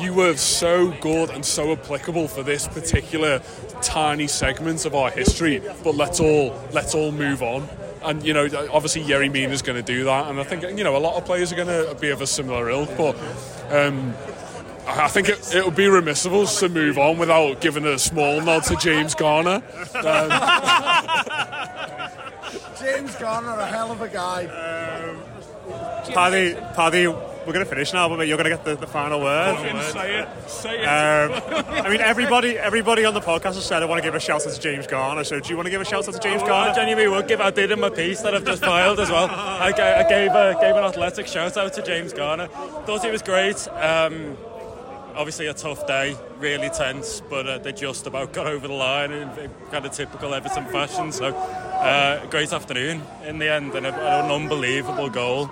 you 0.00 0.12
were 0.12 0.36
so 0.36 0.90
good 1.00 1.30
and 1.30 1.44
so 1.44 1.72
applicable 1.72 2.28
for 2.28 2.42
this 2.42 2.66
particular 2.66 3.40
tiny 3.80 4.26
segment 4.26 4.84
of 4.84 4.94
our 4.94 5.10
history 5.10 5.62
but 5.82 5.94
let's 5.94 6.20
all 6.20 6.58
let's 6.72 6.94
all 6.94 7.12
move 7.12 7.42
on 7.42 7.68
and 8.02 8.24
you 8.24 8.32
know 8.32 8.44
obviously 8.72 9.02
Yerry 9.02 9.32
is 9.50 9.62
going 9.62 9.76
to 9.76 9.82
do 9.82 10.04
that 10.04 10.28
and 10.28 10.40
I 10.40 10.44
think 10.44 10.62
you 10.76 10.84
know 10.84 10.96
a 10.96 10.98
lot 10.98 11.16
of 11.16 11.24
players 11.24 11.52
are 11.52 11.56
going 11.56 11.68
to 11.68 11.96
be 12.00 12.10
of 12.10 12.20
a 12.20 12.26
similar 12.26 12.68
ilk 12.70 12.90
but 12.96 13.16
um, 13.70 14.14
I 14.86 15.08
think 15.08 15.28
it, 15.28 15.54
it 15.54 15.64
would 15.64 15.76
be 15.76 15.88
remiss 15.88 16.26
of 16.26 16.34
us 16.34 16.60
to 16.60 16.68
move 16.68 16.98
on 16.98 17.18
without 17.18 17.60
giving 17.60 17.86
a 17.86 17.98
small 17.98 18.40
nod 18.42 18.64
to 18.64 18.76
James 18.76 19.14
Garner. 19.14 19.62
Um, 19.94 20.30
James 22.78 23.16
Garner, 23.16 23.58
a 23.58 23.66
hell 23.66 23.90
of 23.90 24.02
a 24.02 24.08
guy. 24.08 24.44
Paddy, 26.12 26.54
Paddy, 26.74 27.06
we're 27.06 27.52
going 27.52 27.64
to 27.64 27.70
finish 27.70 27.92
now, 27.92 28.08
but 28.08 28.26
you're 28.26 28.38
going 28.38 28.50
to 28.50 28.56
get 28.56 28.64
the, 28.64 28.76
the 28.76 28.86
final 28.86 29.20
word. 29.20 29.58
Say 29.92 30.20
it. 30.20 30.50
Say 30.50 30.80
it. 30.80 30.84
Um, 30.84 31.64
I 31.84 31.88
mean, 31.90 32.00
everybody, 32.00 32.58
everybody 32.58 33.04
on 33.04 33.14
the 33.14 33.20
podcast 33.20 33.54
has 33.54 33.64
said 33.64 33.82
I 33.82 33.86
want 33.86 34.02
to 34.02 34.06
give 34.06 34.14
a 34.14 34.20
shout 34.20 34.46
out 34.46 34.52
to 34.52 34.60
James 34.60 34.86
Garner. 34.86 35.24
So, 35.24 35.40
do 35.40 35.50
you 35.50 35.56
want 35.56 35.66
to 35.66 35.70
give 35.70 35.80
a 35.80 35.84
shout 35.84 36.08
out 36.08 36.14
to 36.14 36.20
James 36.20 36.42
Garner? 36.42 36.52
I 36.52 36.64
Garner? 36.66 36.74
genuinely 36.74 37.08
would 37.08 37.28
give. 37.28 37.40
I 37.40 37.50
did 37.50 37.70
in 37.70 37.80
my 37.80 37.90
piece 37.90 38.22
that 38.22 38.34
I've 38.34 38.44
just 38.44 38.62
filed 38.62 39.00
as 39.00 39.10
well. 39.10 39.28
I, 39.30 39.68
I 39.68 40.08
gave 40.08 40.30
a, 40.32 40.56
gave 40.60 40.74
an 40.76 40.84
athletic 40.84 41.26
shout 41.26 41.56
out 41.56 41.72
to 41.74 41.82
James 41.82 42.12
Garner. 42.12 42.48
Thought 42.48 43.04
he 43.04 43.10
was 43.10 43.22
great. 43.22 43.68
Um, 43.68 44.36
obviously 45.16 45.46
a 45.46 45.54
tough 45.54 45.86
day, 45.86 46.16
really 46.38 46.68
tense, 46.70 47.20
but 47.28 47.46
uh, 47.46 47.58
they 47.58 47.72
just 47.72 48.06
about 48.06 48.32
got 48.32 48.46
over 48.46 48.66
the 48.66 48.74
line 48.74 49.12
in 49.12 49.30
kind 49.70 49.86
of 49.86 49.92
typical 49.92 50.34
Everton 50.34 50.66
fashion. 50.66 51.12
So 51.12 51.32
uh, 51.74 52.26
great 52.26 52.52
afternoon 52.52 53.02
in 53.26 53.38
the 53.38 53.50
end, 53.50 53.74
and 53.74 53.86
a, 53.86 53.94
an 53.94 54.30
unbelievable 54.30 55.10
goal 55.10 55.50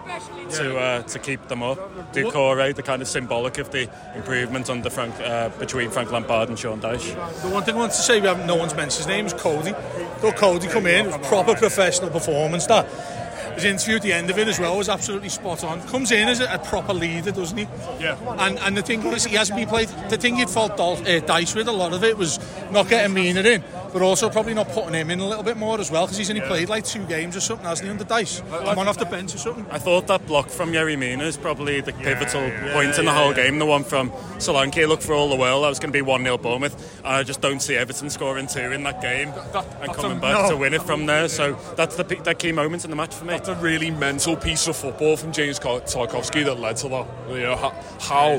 to 0.51 0.79
uh, 0.79 1.03
to 1.03 1.19
keep 1.19 1.49
them 1.49 1.63
up. 1.63 1.79
Doucouré, 2.13 2.75
the 2.75 2.83
kind 2.83 3.03
of 3.03 3.09
symbolic 3.09 3.59
of 3.59 3.71
the 3.71 3.89
improvement 4.15 4.71
under 4.71 4.91
Frank 4.91 5.15
uh, 5.21 5.49
between 5.51 5.91
Frank 5.91 6.11
Lampard 6.13 6.49
and 6.49 6.59
Sean 6.59 6.81
Dyche. 6.81 7.15
The 7.43 7.49
one 7.49 7.63
thing 7.63 7.75
I 7.75 7.79
want 7.79 7.93
to 7.93 7.99
say, 7.99 8.21
we 8.21 8.27
have 8.27 8.47
no 8.47 8.57
one's 8.57 8.75
mentioned 8.75 8.99
his 8.99 9.07
name 9.07 9.27
is 9.27 9.33
Coady. 9.35 9.73
Thought 9.73 10.37
Coady 10.37 10.69
come 10.69 10.87
in, 10.87 11.07
it 11.07 11.19
was 11.19 11.29
proper 11.29 11.55
professional 11.55 12.11
performance. 12.11 12.67
That 12.67 12.87
his 13.55 13.65
interview 13.65 13.97
at 13.97 14.03
the 14.03 14.13
end 14.13 14.31
of 14.31 14.39
it 14.39 14.49
as 14.49 14.59
well 14.59 14.79
was 14.79 14.89
absolutely 14.89 15.29
spot 15.29 15.63
on. 15.63 15.83
Comes 15.89 16.11
in 16.11 16.29
as 16.29 16.41
a, 16.41 16.55
a 16.55 16.59
proper 16.59 16.95
leader, 16.95 17.33
doesn't 17.33 17.59
he? 17.59 17.67
Yeah. 18.01 18.17
And 18.39 18.59
and 18.61 18.77
the 18.77 18.83
thing 18.83 19.03
is, 19.03 19.25
he 19.25 19.37
hasn't 19.37 19.59
been 19.59 19.69
played. 19.69 19.89
The 20.09 20.17
thing 20.17 20.37
he'd 20.37 20.51
fault 20.51 20.77
Dol- 20.77 20.97
uh, 20.97 21.21
Dyche 21.21 21.55
with 21.55 21.69
a 21.69 21.73
lot 21.73 21.93
of 21.93 22.05
it 22.05 22.17
was 22.17 22.39
not 22.71 22.89
getting 22.89 23.15
Mina 23.15 23.41
in. 23.43 23.63
But 23.93 24.03
also 24.03 24.31
probably 24.31 24.55
not 24.55 24.69
putting 24.69 24.95
him 24.95 25.11
in 25.11 25.21
a 25.21 25.27
little 25.27 25.43
bit 25.43 25.57
more 25.57 25.79
as 25.79 25.91
well 25.91 26.07
because 26.07 26.17
he's 26.17 26.31
only 26.31 26.43
played 26.43 26.69
like 26.69 26.85
two 26.85 27.05
games 27.07 27.37
or 27.37 27.41
something, 27.41 27.67
hasn't 27.67 27.87
he, 27.87 27.91
under 27.91 28.05
Dyche? 28.05 28.41
Come 28.65 28.79
on 28.79 28.89
off 28.89 28.99
the 28.99 29.05
bench 29.05 29.35
or 29.35 29.39
something. 29.39 29.67
I 29.71 29.79
thought 29.79 30.07
that 30.07 30.27
block 30.27 30.49
from 30.49 30.73
Yerry 30.73 30.99
Mina 30.99 31.25
is 31.25 31.37
probably 31.37 31.81
the 31.81 31.93
pivotal 31.93 32.51
point 32.73 32.99
in 32.99 33.05
the 33.05 33.13
whole 33.13 33.33
game. 33.35 33.59
The 33.59 33.67
one 33.67 33.85
from 33.85 34.11
Solanke, 34.39 34.89
look 34.89 35.03
for 35.03 35.13
all 35.13 35.29
the 35.29 35.37
world. 35.37 35.65
That 35.65 35.69
was 35.69 35.79
going 35.79 35.93
to 35.93 35.97
be 35.97 36.03
1 36.03 36.23
0 36.23 36.39
Bournemouth. 36.39 37.01
And 37.05 37.09
I 37.09 37.23
just 37.23 37.41
don't 37.41 37.61
see 37.61 37.77
Everton 37.77 38.09
scoring 38.11 38.47
two 38.47 38.73
in 38.73 38.83
that 38.85 39.03
game 39.03 39.29
and 39.83 39.93
coming 39.95 40.19
a- 40.19 40.21
back 40.21 40.43
no. 40.45 40.51
to 40.51 40.57
win 40.57 40.75
it 40.75 40.83
from 40.83 41.07
there. 41.07 41.29
So 41.29 41.59
that's 41.77 41.97
the, 41.97 42.05
pe- 42.05 42.21
that 42.23 42.39
key 42.39 42.53
moment 42.53 42.85
in 42.85 42.91
the 42.91 42.97
match 42.97 43.15
for 43.15 43.25
me. 43.25 43.35
That's 43.35 43.49
a 43.49 43.55
really 43.57 43.91
mental 43.91 44.37
piece 44.37 44.67
of 44.67 44.77
football 44.77 45.17
from 45.17 45.33
James 45.33 45.59
Tarkowski 45.59 46.45
that 46.45 46.59
led 46.59 46.77
to 46.79 46.89
that. 46.89 47.07
You 47.29 47.41
know 47.41 47.57
how 47.57 47.71
how, 48.01 48.39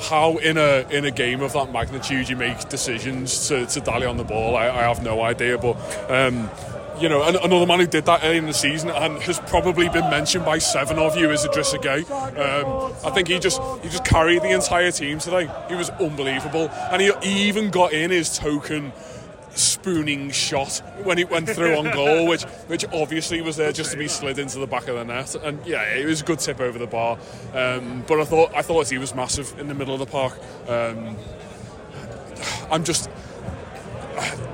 how 0.00 0.36
in 0.38 0.56
a 0.56 0.86
in 0.90 1.04
a 1.04 1.10
game 1.10 1.42
of 1.42 1.52
that 1.52 1.72
magnitude 1.72 2.28
you 2.28 2.36
make 2.36 2.68
decisions 2.68 3.48
to, 3.48 3.66
to 3.66 3.80
dally 3.80 4.06
on 4.06 4.16
the 4.16 4.24
ball. 4.24 4.56
I, 4.56 4.68
I 4.68 4.82
have 4.82 5.02
no 5.02 5.22
idea, 5.22 5.58
but. 5.58 5.76
Um, 6.10 6.50
you 7.00 7.08
know, 7.08 7.22
an- 7.22 7.36
another 7.36 7.64
man 7.64 7.78
who 7.78 7.86
did 7.86 8.06
that 8.06 8.24
early 8.24 8.38
in 8.38 8.46
the 8.46 8.52
season 8.52 8.90
and 8.90 9.22
has 9.22 9.38
probably 9.40 9.88
been 9.88 10.10
mentioned 10.10 10.44
by 10.44 10.58
seven 10.58 10.98
of 10.98 11.16
you 11.16 11.30
is 11.30 11.44
Idrissa 11.44 11.80
Gueye. 11.80 12.04
Um, 12.10 12.92
I 13.04 13.10
think 13.14 13.28
he 13.28 13.38
just 13.38 13.60
he 13.82 13.88
just 13.88 14.04
carried 14.04 14.42
the 14.42 14.50
entire 14.50 14.90
team 14.90 15.20
today. 15.20 15.48
He 15.68 15.76
was 15.76 15.90
unbelievable, 15.90 16.68
and 16.90 17.00
he 17.00 17.12
even 17.22 17.70
got 17.70 17.92
in 17.92 18.10
his 18.10 18.36
token 18.36 18.92
spooning 19.54 20.30
shot 20.30 20.82
when 21.02 21.18
it 21.18 21.30
went 21.30 21.48
through 21.48 21.76
on 21.76 21.90
goal, 21.92 22.26
which 22.26 22.42
which 22.68 22.84
obviously 22.92 23.40
was 23.40 23.56
there 23.56 23.72
just 23.72 23.92
to 23.92 23.96
be 23.96 24.08
slid 24.08 24.38
into 24.38 24.58
the 24.58 24.66
back 24.66 24.88
of 24.88 24.96
the 24.96 25.04
net. 25.04 25.34
And 25.36 25.64
yeah, 25.66 25.82
it 25.82 26.06
was 26.06 26.20
a 26.20 26.24
good 26.24 26.38
tip 26.38 26.60
over 26.60 26.78
the 26.78 26.86
bar. 26.86 27.18
Um, 27.54 28.04
but 28.06 28.20
I 28.20 28.24
thought 28.24 28.54
I 28.54 28.62
thought 28.62 28.88
he 28.88 28.98
was 28.98 29.14
massive 29.14 29.58
in 29.58 29.68
the 29.68 29.74
middle 29.74 29.94
of 29.94 30.00
the 30.00 30.06
park. 30.06 30.38
Um, 30.68 31.16
I'm 32.70 32.84
just 32.84 33.10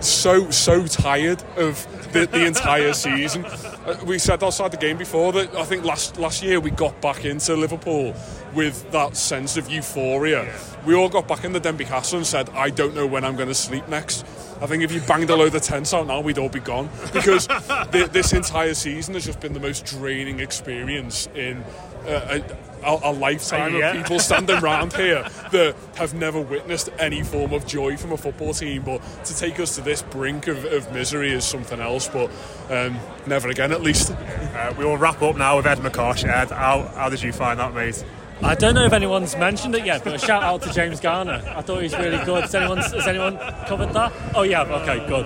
so 0.00 0.50
so 0.50 0.87
tired 0.87 1.42
of 1.57 1.87
the, 2.12 2.26
the 2.26 2.46
entire 2.46 2.92
season. 3.07 3.44
Uh, 3.44 3.98
we 4.04 4.18
said 4.18 4.42
outside 4.42 4.70
the 4.70 4.76
game 4.76 4.96
before 4.96 5.33
that 5.33 5.54
I 5.54 5.64
think 5.64 5.85
last 5.85 6.18
last 6.18 6.42
year 6.42 6.61
we 6.61 6.70
got 6.70 7.00
back 7.00 7.24
into 7.24 7.57
Liverpool 7.57 8.14
with 8.54 8.90
that 8.92 9.16
sense 9.16 9.57
of 9.57 9.70
euphoria. 9.70 10.52
We 10.87 10.94
all 10.94 11.09
got 11.09 11.26
back 11.26 11.44
in 11.44 11.52
the 11.52 11.61
Denbigh 11.61 11.87
Castle 11.87 12.18
and 12.18 12.26
said, 12.26 12.50
"I 12.50 12.70
don't 12.70 12.94
know 12.94 13.07
when 13.07 13.24
I'm 13.24 13.37
going 13.37 13.48
to 13.48 13.54
sleep 13.54 13.88
next." 13.88 14.24
I 14.60 14.66
think 14.66 14.82
if 14.82 14.92
you 14.92 15.00
banged 15.02 15.30
a 15.30 15.36
load 15.36 15.54
of 15.54 15.62
tents 15.62 15.92
out 15.92 16.06
now, 16.06 16.20
we'd 16.20 16.38
all 16.38 16.48
be 16.48 16.60
gone 16.60 16.88
because 17.12 17.46
thi- 17.90 18.04
this 18.06 18.32
entire 18.32 18.74
season 18.74 19.14
has 19.14 19.24
just 19.26 19.40
been 19.40 19.52
the 19.52 19.60
most 19.60 19.84
draining 19.86 20.40
experience 20.40 21.28
in. 21.34 21.64
Uh, 22.06 22.40
a, 22.42 22.86
a, 22.86 23.00
a 23.04 23.12
lifetime 23.12 23.74
Yeah. 23.74 23.92
of 23.92 24.02
people 24.02 24.18
standing 24.18 24.56
around 24.62 24.92
here 24.92 25.26
that 25.52 25.74
have 25.94 26.12
never 26.12 26.38
witnessed 26.38 26.90
any 26.98 27.22
form 27.22 27.54
of 27.54 27.66
joy 27.66 27.96
from 27.96 28.12
a 28.12 28.18
football 28.18 28.52
team. 28.52 28.82
But 28.82 29.00
to 29.24 29.34
take 29.34 29.58
us 29.58 29.74
to 29.76 29.80
this 29.80 30.02
brink 30.02 30.46
of, 30.46 30.66
of 30.66 30.92
misery 30.92 31.32
is 31.32 31.46
something 31.46 31.80
else. 31.80 32.06
But 32.08 32.30
um, 32.68 32.98
never 33.26 33.48
again, 33.48 33.72
at 33.72 33.80
least. 33.80 34.10
Uh, 34.12 34.74
we 34.76 34.84
will 34.84 34.98
wrap 34.98 35.22
up 35.22 35.36
now 35.38 35.56
with 35.56 35.66
Ed 35.66 35.78
McCosh. 35.78 36.24
Ed, 36.28 36.50
how, 36.50 36.82
how 36.94 37.08
did 37.08 37.22
you 37.22 37.32
find 37.32 37.58
that, 37.58 37.72
mate? 37.74 38.04
I 38.44 38.54
don't 38.54 38.74
know 38.74 38.85
if 38.85 38.92
anyone's 38.92 39.35
mentioned 39.37 39.74
it 39.74 39.87
yet, 39.87 40.04
but 40.04 40.12
a 40.12 40.18
shout 40.18 40.42
out 40.42 40.61
to 40.62 40.72
James 40.72 41.00
Garner. 41.00 41.42
I 41.57 41.62
thought 41.62 41.78
he 41.78 41.85
was 41.85 41.96
really 41.96 42.22
good. 42.26 42.42
Has 42.42 42.54
anyone, 42.54 42.76
has 42.76 43.07
anyone 43.07 43.38
covered 43.66 43.94
that? 43.94 44.12
Oh, 44.35 44.42
yeah, 44.42 44.64
okay, 44.64 44.98
good. 45.09 45.24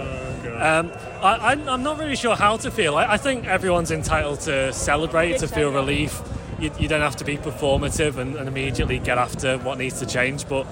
Um, 0.63 0.93
I, 1.21 1.51
I'm, 1.51 1.69
I'm 1.69 1.83
not 1.83 1.99
really 1.99 2.15
sure 2.15 2.37
how 2.37 2.57
to 2.59 2.71
feel. 2.71 2.97
I, 2.97 3.15
I 3.15 3.17
think 3.17 3.47
everyone's 3.47 3.91
entitled 3.91 4.39
to 4.43 4.73
celebrate, 4.73 5.39
to 5.39 5.49
feel 5.49 5.73
relief. 5.73 6.23
You, 6.61 6.71
you 6.79 6.87
don't 6.87 7.01
have 7.01 7.17
to 7.17 7.25
be 7.25 7.37
performative 7.37 8.19
and, 8.19 8.37
and 8.37 8.47
immediately 8.47 9.01
get 9.01 9.19
after 9.19 9.59
what 9.59 9.79
needs 9.79 9.99
to 9.99 10.07
change. 10.07 10.49
But 10.49 10.65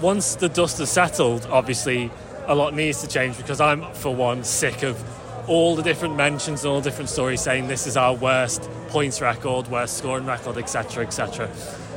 once 0.00 0.36
the 0.36 0.48
dust 0.48 0.78
has 0.78 0.88
settled, 0.88 1.48
obviously 1.50 2.12
a 2.46 2.54
lot 2.54 2.74
needs 2.74 3.00
to 3.00 3.08
change 3.08 3.36
because 3.36 3.60
I'm, 3.60 3.92
for 3.94 4.14
one, 4.14 4.44
sick 4.44 4.84
of 4.84 4.96
all 5.48 5.74
the 5.76 5.82
different 5.82 6.16
mentions 6.16 6.64
and 6.64 6.70
all 6.72 6.80
the 6.80 6.88
different 6.88 7.10
stories 7.10 7.40
saying 7.40 7.68
this 7.68 7.86
is 7.86 7.96
our 7.96 8.14
worst 8.14 8.62
points 8.88 9.20
record, 9.20 9.68
worst 9.68 9.96
scoring 9.98 10.26
record, 10.26 10.56
etc., 10.56 11.04
etc. 11.04 11.50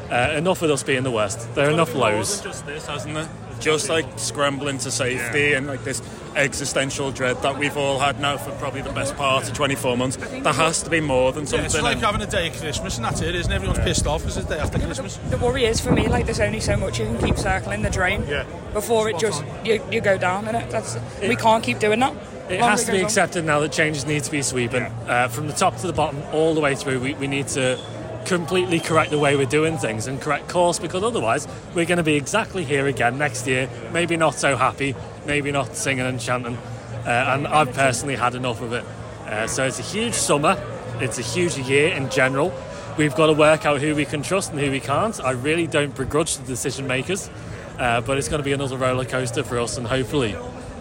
Uh, 0.10 0.34
enough 0.38 0.62
of 0.62 0.69
us 0.69 0.84
being 0.84 1.03
the 1.03 1.12
worst. 1.12 1.53
There 1.55 1.67
are 1.67 1.71
enough 1.71 1.95
lows. 1.95 2.41
Just 2.41 2.65
this, 2.65 2.86
hasn't 2.86 3.17
it? 3.17 3.27
Just 3.60 3.89
like 3.89 4.05
scrambling 4.17 4.77
to 4.79 4.91
safety 4.91 5.53
and 5.53 5.65
like 5.65 5.84
this 5.84 6.01
existential 6.36 7.10
dread 7.12 7.41
that 7.41 7.58
we've 7.58 7.77
all 7.77 7.99
had 7.99 8.19
now 8.19 8.36
for 8.36 8.51
probably 8.58 8.81
the 8.81 8.91
best 8.91 9.15
part 9.15 9.47
of 9.47 9.53
24 9.53 9.95
months. 9.97 10.17
There 10.17 10.51
has 10.53 10.84
to 10.84 10.89
be 10.89 10.99
more 10.99 11.31
than 11.31 11.43
Yeah, 11.43 11.49
something. 11.49 11.65
it's 11.67 11.81
like 11.81 11.95
and- 11.95 12.05
having 12.05 12.21
a 12.21 12.27
day 12.27 12.49
of 12.49 12.60
Christmas 12.60 12.97
and 12.97 13.05
that's 13.05 13.21
it, 13.21 13.34
isn't 13.34 13.51
it? 13.51 13.55
Everyone's 13.55 13.79
pissed 13.79 14.05
off 14.05 14.21
because 14.21 14.38
it's 14.38 14.47
the 14.47 14.55
day 14.55 14.62
after 14.62 14.77
Christmas. 14.79 15.17
The 15.29 15.38
worry 15.38 15.65
is 15.65 15.79
for 15.79 15.91
me, 15.93 16.08
like 16.10 16.25
there's 16.25 16.41
only 16.41 16.60
so 16.60 16.75
much 16.75 16.99
you 16.99 17.05
can 17.05 17.17
keep 17.17 17.38
circling 17.38 17.81
the 17.81 17.89
drain 17.89 18.25
before 18.73 19.10
it 19.10 19.17
just 19.17 19.43
you, 19.63 19.81
you 19.89 20.01
go 20.01 20.17
down 20.17 20.47
in 20.49 20.55
it. 20.55 20.69
That's 20.69 20.97
we 21.21 21.36
can't 21.38 21.63
keep 21.63 21.79
doing 21.79 22.01
that. 22.01 22.13
It 22.49 22.60
has 22.60 22.86
to 22.86 22.91
be 22.91 22.99
on. 22.99 23.05
accepted 23.05 23.43
now 23.43 23.60
that 23.62 23.71
changes 23.71 24.05
need 24.05 24.23
to 24.23 24.31
be 24.31 24.41
sweeping. 24.41 24.84
Uh, 24.84 25.27
from 25.27 25.47
the 25.47 25.53
top 25.53 25.77
to 25.77 25.88
the 25.88 25.93
bottom, 25.93 26.21
all 26.31 26.53
the 26.53 26.62
way 26.62 26.75
through, 26.75 26.99
we, 26.99 27.13
we 27.15 27.27
need 27.27 27.47
to 27.49 27.79
completely 28.25 28.79
correct 28.79 29.12
the 29.12 29.19
way 29.19 29.36
we're 29.36 29.45
doing 29.45 29.77
things 29.77 30.08
and 30.08 30.19
correct 30.19 30.49
course 30.49 30.79
because 30.79 31.03
otherwise 31.03 31.47
we're 31.75 31.86
going 31.86 31.97
to 31.97 32.03
be 32.03 32.15
exactly 32.15 32.63
here 32.63 32.88
again 32.88 33.17
next 33.17 33.47
year. 33.47 33.69
Maybe 33.93 34.17
not 34.17 34.36
so 34.36 34.55
happy, 34.55 34.95
maybe 35.25 35.51
not 35.51 35.75
singing 35.75 36.05
and 36.05 36.19
chanting. 36.19 36.58
Uh, 37.05 37.34
and 37.36 37.47
I've 37.47 37.71
personally 37.73 38.15
had 38.15 38.36
enough 38.36 38.62
of 38.62 38.73
it. 38.73 38.84
Uh, 39.25 39.47
so 39.47 39.65
it's 39.65 39.79
a 39.79 39.84
huge 39.84 40.13
summer, 40.13 40.62
it's 40.99 41.19
a 41.19 41.21
huge 41.21 41.58
year 41.58 41.93
in 41.93 42.10
general. 42.10 42.53
We've 42.97 43.15
got 43.15 43.27
to 43.27 43.34
work 43.34 43.65
out 43.65 43.81
who 43.81 43.93
we 43.93 44.05
can 44.05 44.21
trust 44.21 44.51
and 44.51 44.60
who 44.60 44.71
we 44.71 44.79
can't. 44.79 45.19
I 45.19 45.31
really 45.31 45.67
don't 45.67 45.95
begrudge 45.95 46.38
the 46.38 46.45
decision 46.45 46.88
makers, 46.88 47.29
uh, 47.77 48.01
but 48.01 48.17
it's 48.17 48.29
going 48.29 48.39
to 48.39 48.45
be 48.45 48.53
another 48.53 48.77
roller 48.77 49.03
coaster 49.05 49.43
for 49.43 49.60
us, 49.60 49.77
and 49.77 49.86
hopefully, 49.86 50.36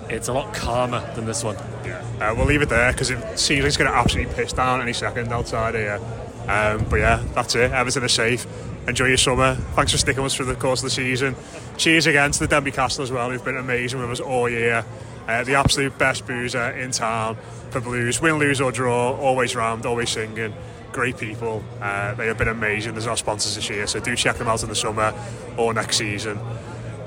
it's 0.09 0.29
a 0.29 0.33
lot 0.33 0.55
calmer 0.55 1.01
than 1.15 1.27
this 1.27 1.45
one. 1.45 1.57
Uh, 1.57 2.33
we'll 2.37 2.47
leave 2.47 2.63
it 2.63 2.69
there 2.69 2.93
because 2.93 3.11
it 3.11 3.39
seems 3.39 3.61
like 3.61 3.69
it's 3.69 3.77
going 3.77 3.91
to 3.91 3.97
absolutely 3.97 4.33
piss 4.35 4.53
down 4.53 4.81
any 4.81 4.93
second 4.93 5.33
outside 5.33 5.75
here. 5.75 6.01
Um, 6.49 6.85
but 6.89 6.97
yeah, 6.97 7.23
that's 7.35 7.55
it. 7.55 7.73
Everton 7.73 8.05
are 8.05 8.09
safe. 8.09 8.47
Enjoy 8.87 9.07
your 9.07 9.17
summer. 9.17 9.55
Thanks 9.75 9.93
for 9.93 9.99
sticking 9.99 10.23
with 10.23 10.33
us 10.33 10.37
through 10.37 10.47
the 10.47 10.55
course 10.55 10.81
of 10.81 10.85
the 10.85 10.91
season. 10.91 11.35
Cheers 11.79 12.07
again 12.07 12.31
to 12.33 12.47
the 12.47 12.55
Denbigh 12.55 12.75
Castle 12.75 13.03
as 13.03 13.11
well, 13.11 13.31
who've 13.31 13.45
been 13.45 13.57
amazing 13.57 13.99
with 13.99 14.11
us 14.11 14.21
all 14.21 14.49
year. 14.49 14.85
Uh, 15.27 15.43
the 15.43 15.55
absolute 15.55 15.97
best 15.99 16.27
boozer 16.27 16.71
in 16.73 16.91
town 16.91 17.37
for 17.71 17.81
Blues. 17.81 18.21
Win, 18.21 18.39
lose 18.39 18.61
or 18.61 18.71
draw, 18.71 19.17
always 19.17 19.57
rammed, 19.57 19.87
always 19.87 20.11
singing. 20.11 20.55
Great 20.93 21.17
people. 21.17 21.65
Uh, 21.81 22.15
they 22.15 22.27
have 22.27 22.39
been 22.39 22.49
amazing. 22.49 22.93
There's 22.93 23.07
no 23.07 23.15
sponsors 23.15 23.57
this 23.57 23.69
year, 23.71 23.87
so 23.87 24.01
do 24.01 24.15
check 24.15 24.37
them 24.37 24.49
out 24.49 24.63
in 24.63 24.69
the 24.69 24.75
summer 24.77 25.15
or 25.57 25.73
next 25.73 25.97
season. 25.97 26.39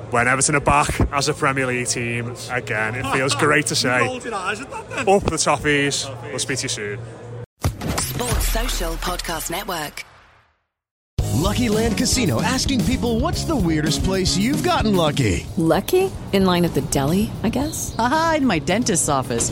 When 0.10 0.26
Everton 0.28 0.56
are 0.56 0.62
back 0.62 1.02
as 1.12 1.28
a 1.28 1.34
Premier 1.34 1.68
League 1.68 1.88
team 1.88 2.34
again, 2.50 2.96
it 2.96 3.06
feels 3.12 3.36
great 3.46 3.68
to 3.68 3.76
say. 3.76 4.08
Up 4.08 4.22
the 4.24 5.38
Toffees. 5.38 6.10
We'll 6.30 6.40
speak 6.40 6.60
to 6.60 6.64
you 6.64 6.70
soon. 6.70 7.00
Sports 8.00 8.48
Social 8.48 8.94
Podcast 8.96 9.52
Network. 9.52 10.06
Lucky 11.34 11.68
Land 11.68 11.98
Casino 11.98 12.42
asking 12.42 12.86
people 12.86 13.20
what's 13.20 13.44
the 13.44 13.56
weirdest 13.56 14.04
place 14.06 14.38
you've 14.38 14.64
gotten 14.64 14.96
lucky? 14.96 15.46
Lucky? 15.58 16.10
In 16.32 16.46
line 16.46 16.64
at 16.64 16.74
the 16.74 16.82
deli, 16.82 17.30
I 17.44 17.50
guess? 17.50 17.94
Aha, 17.98 18.36
in 18.38 18.46
my 18.46 18.60
dentist's 18.60 19.10
office. 19.10 19.52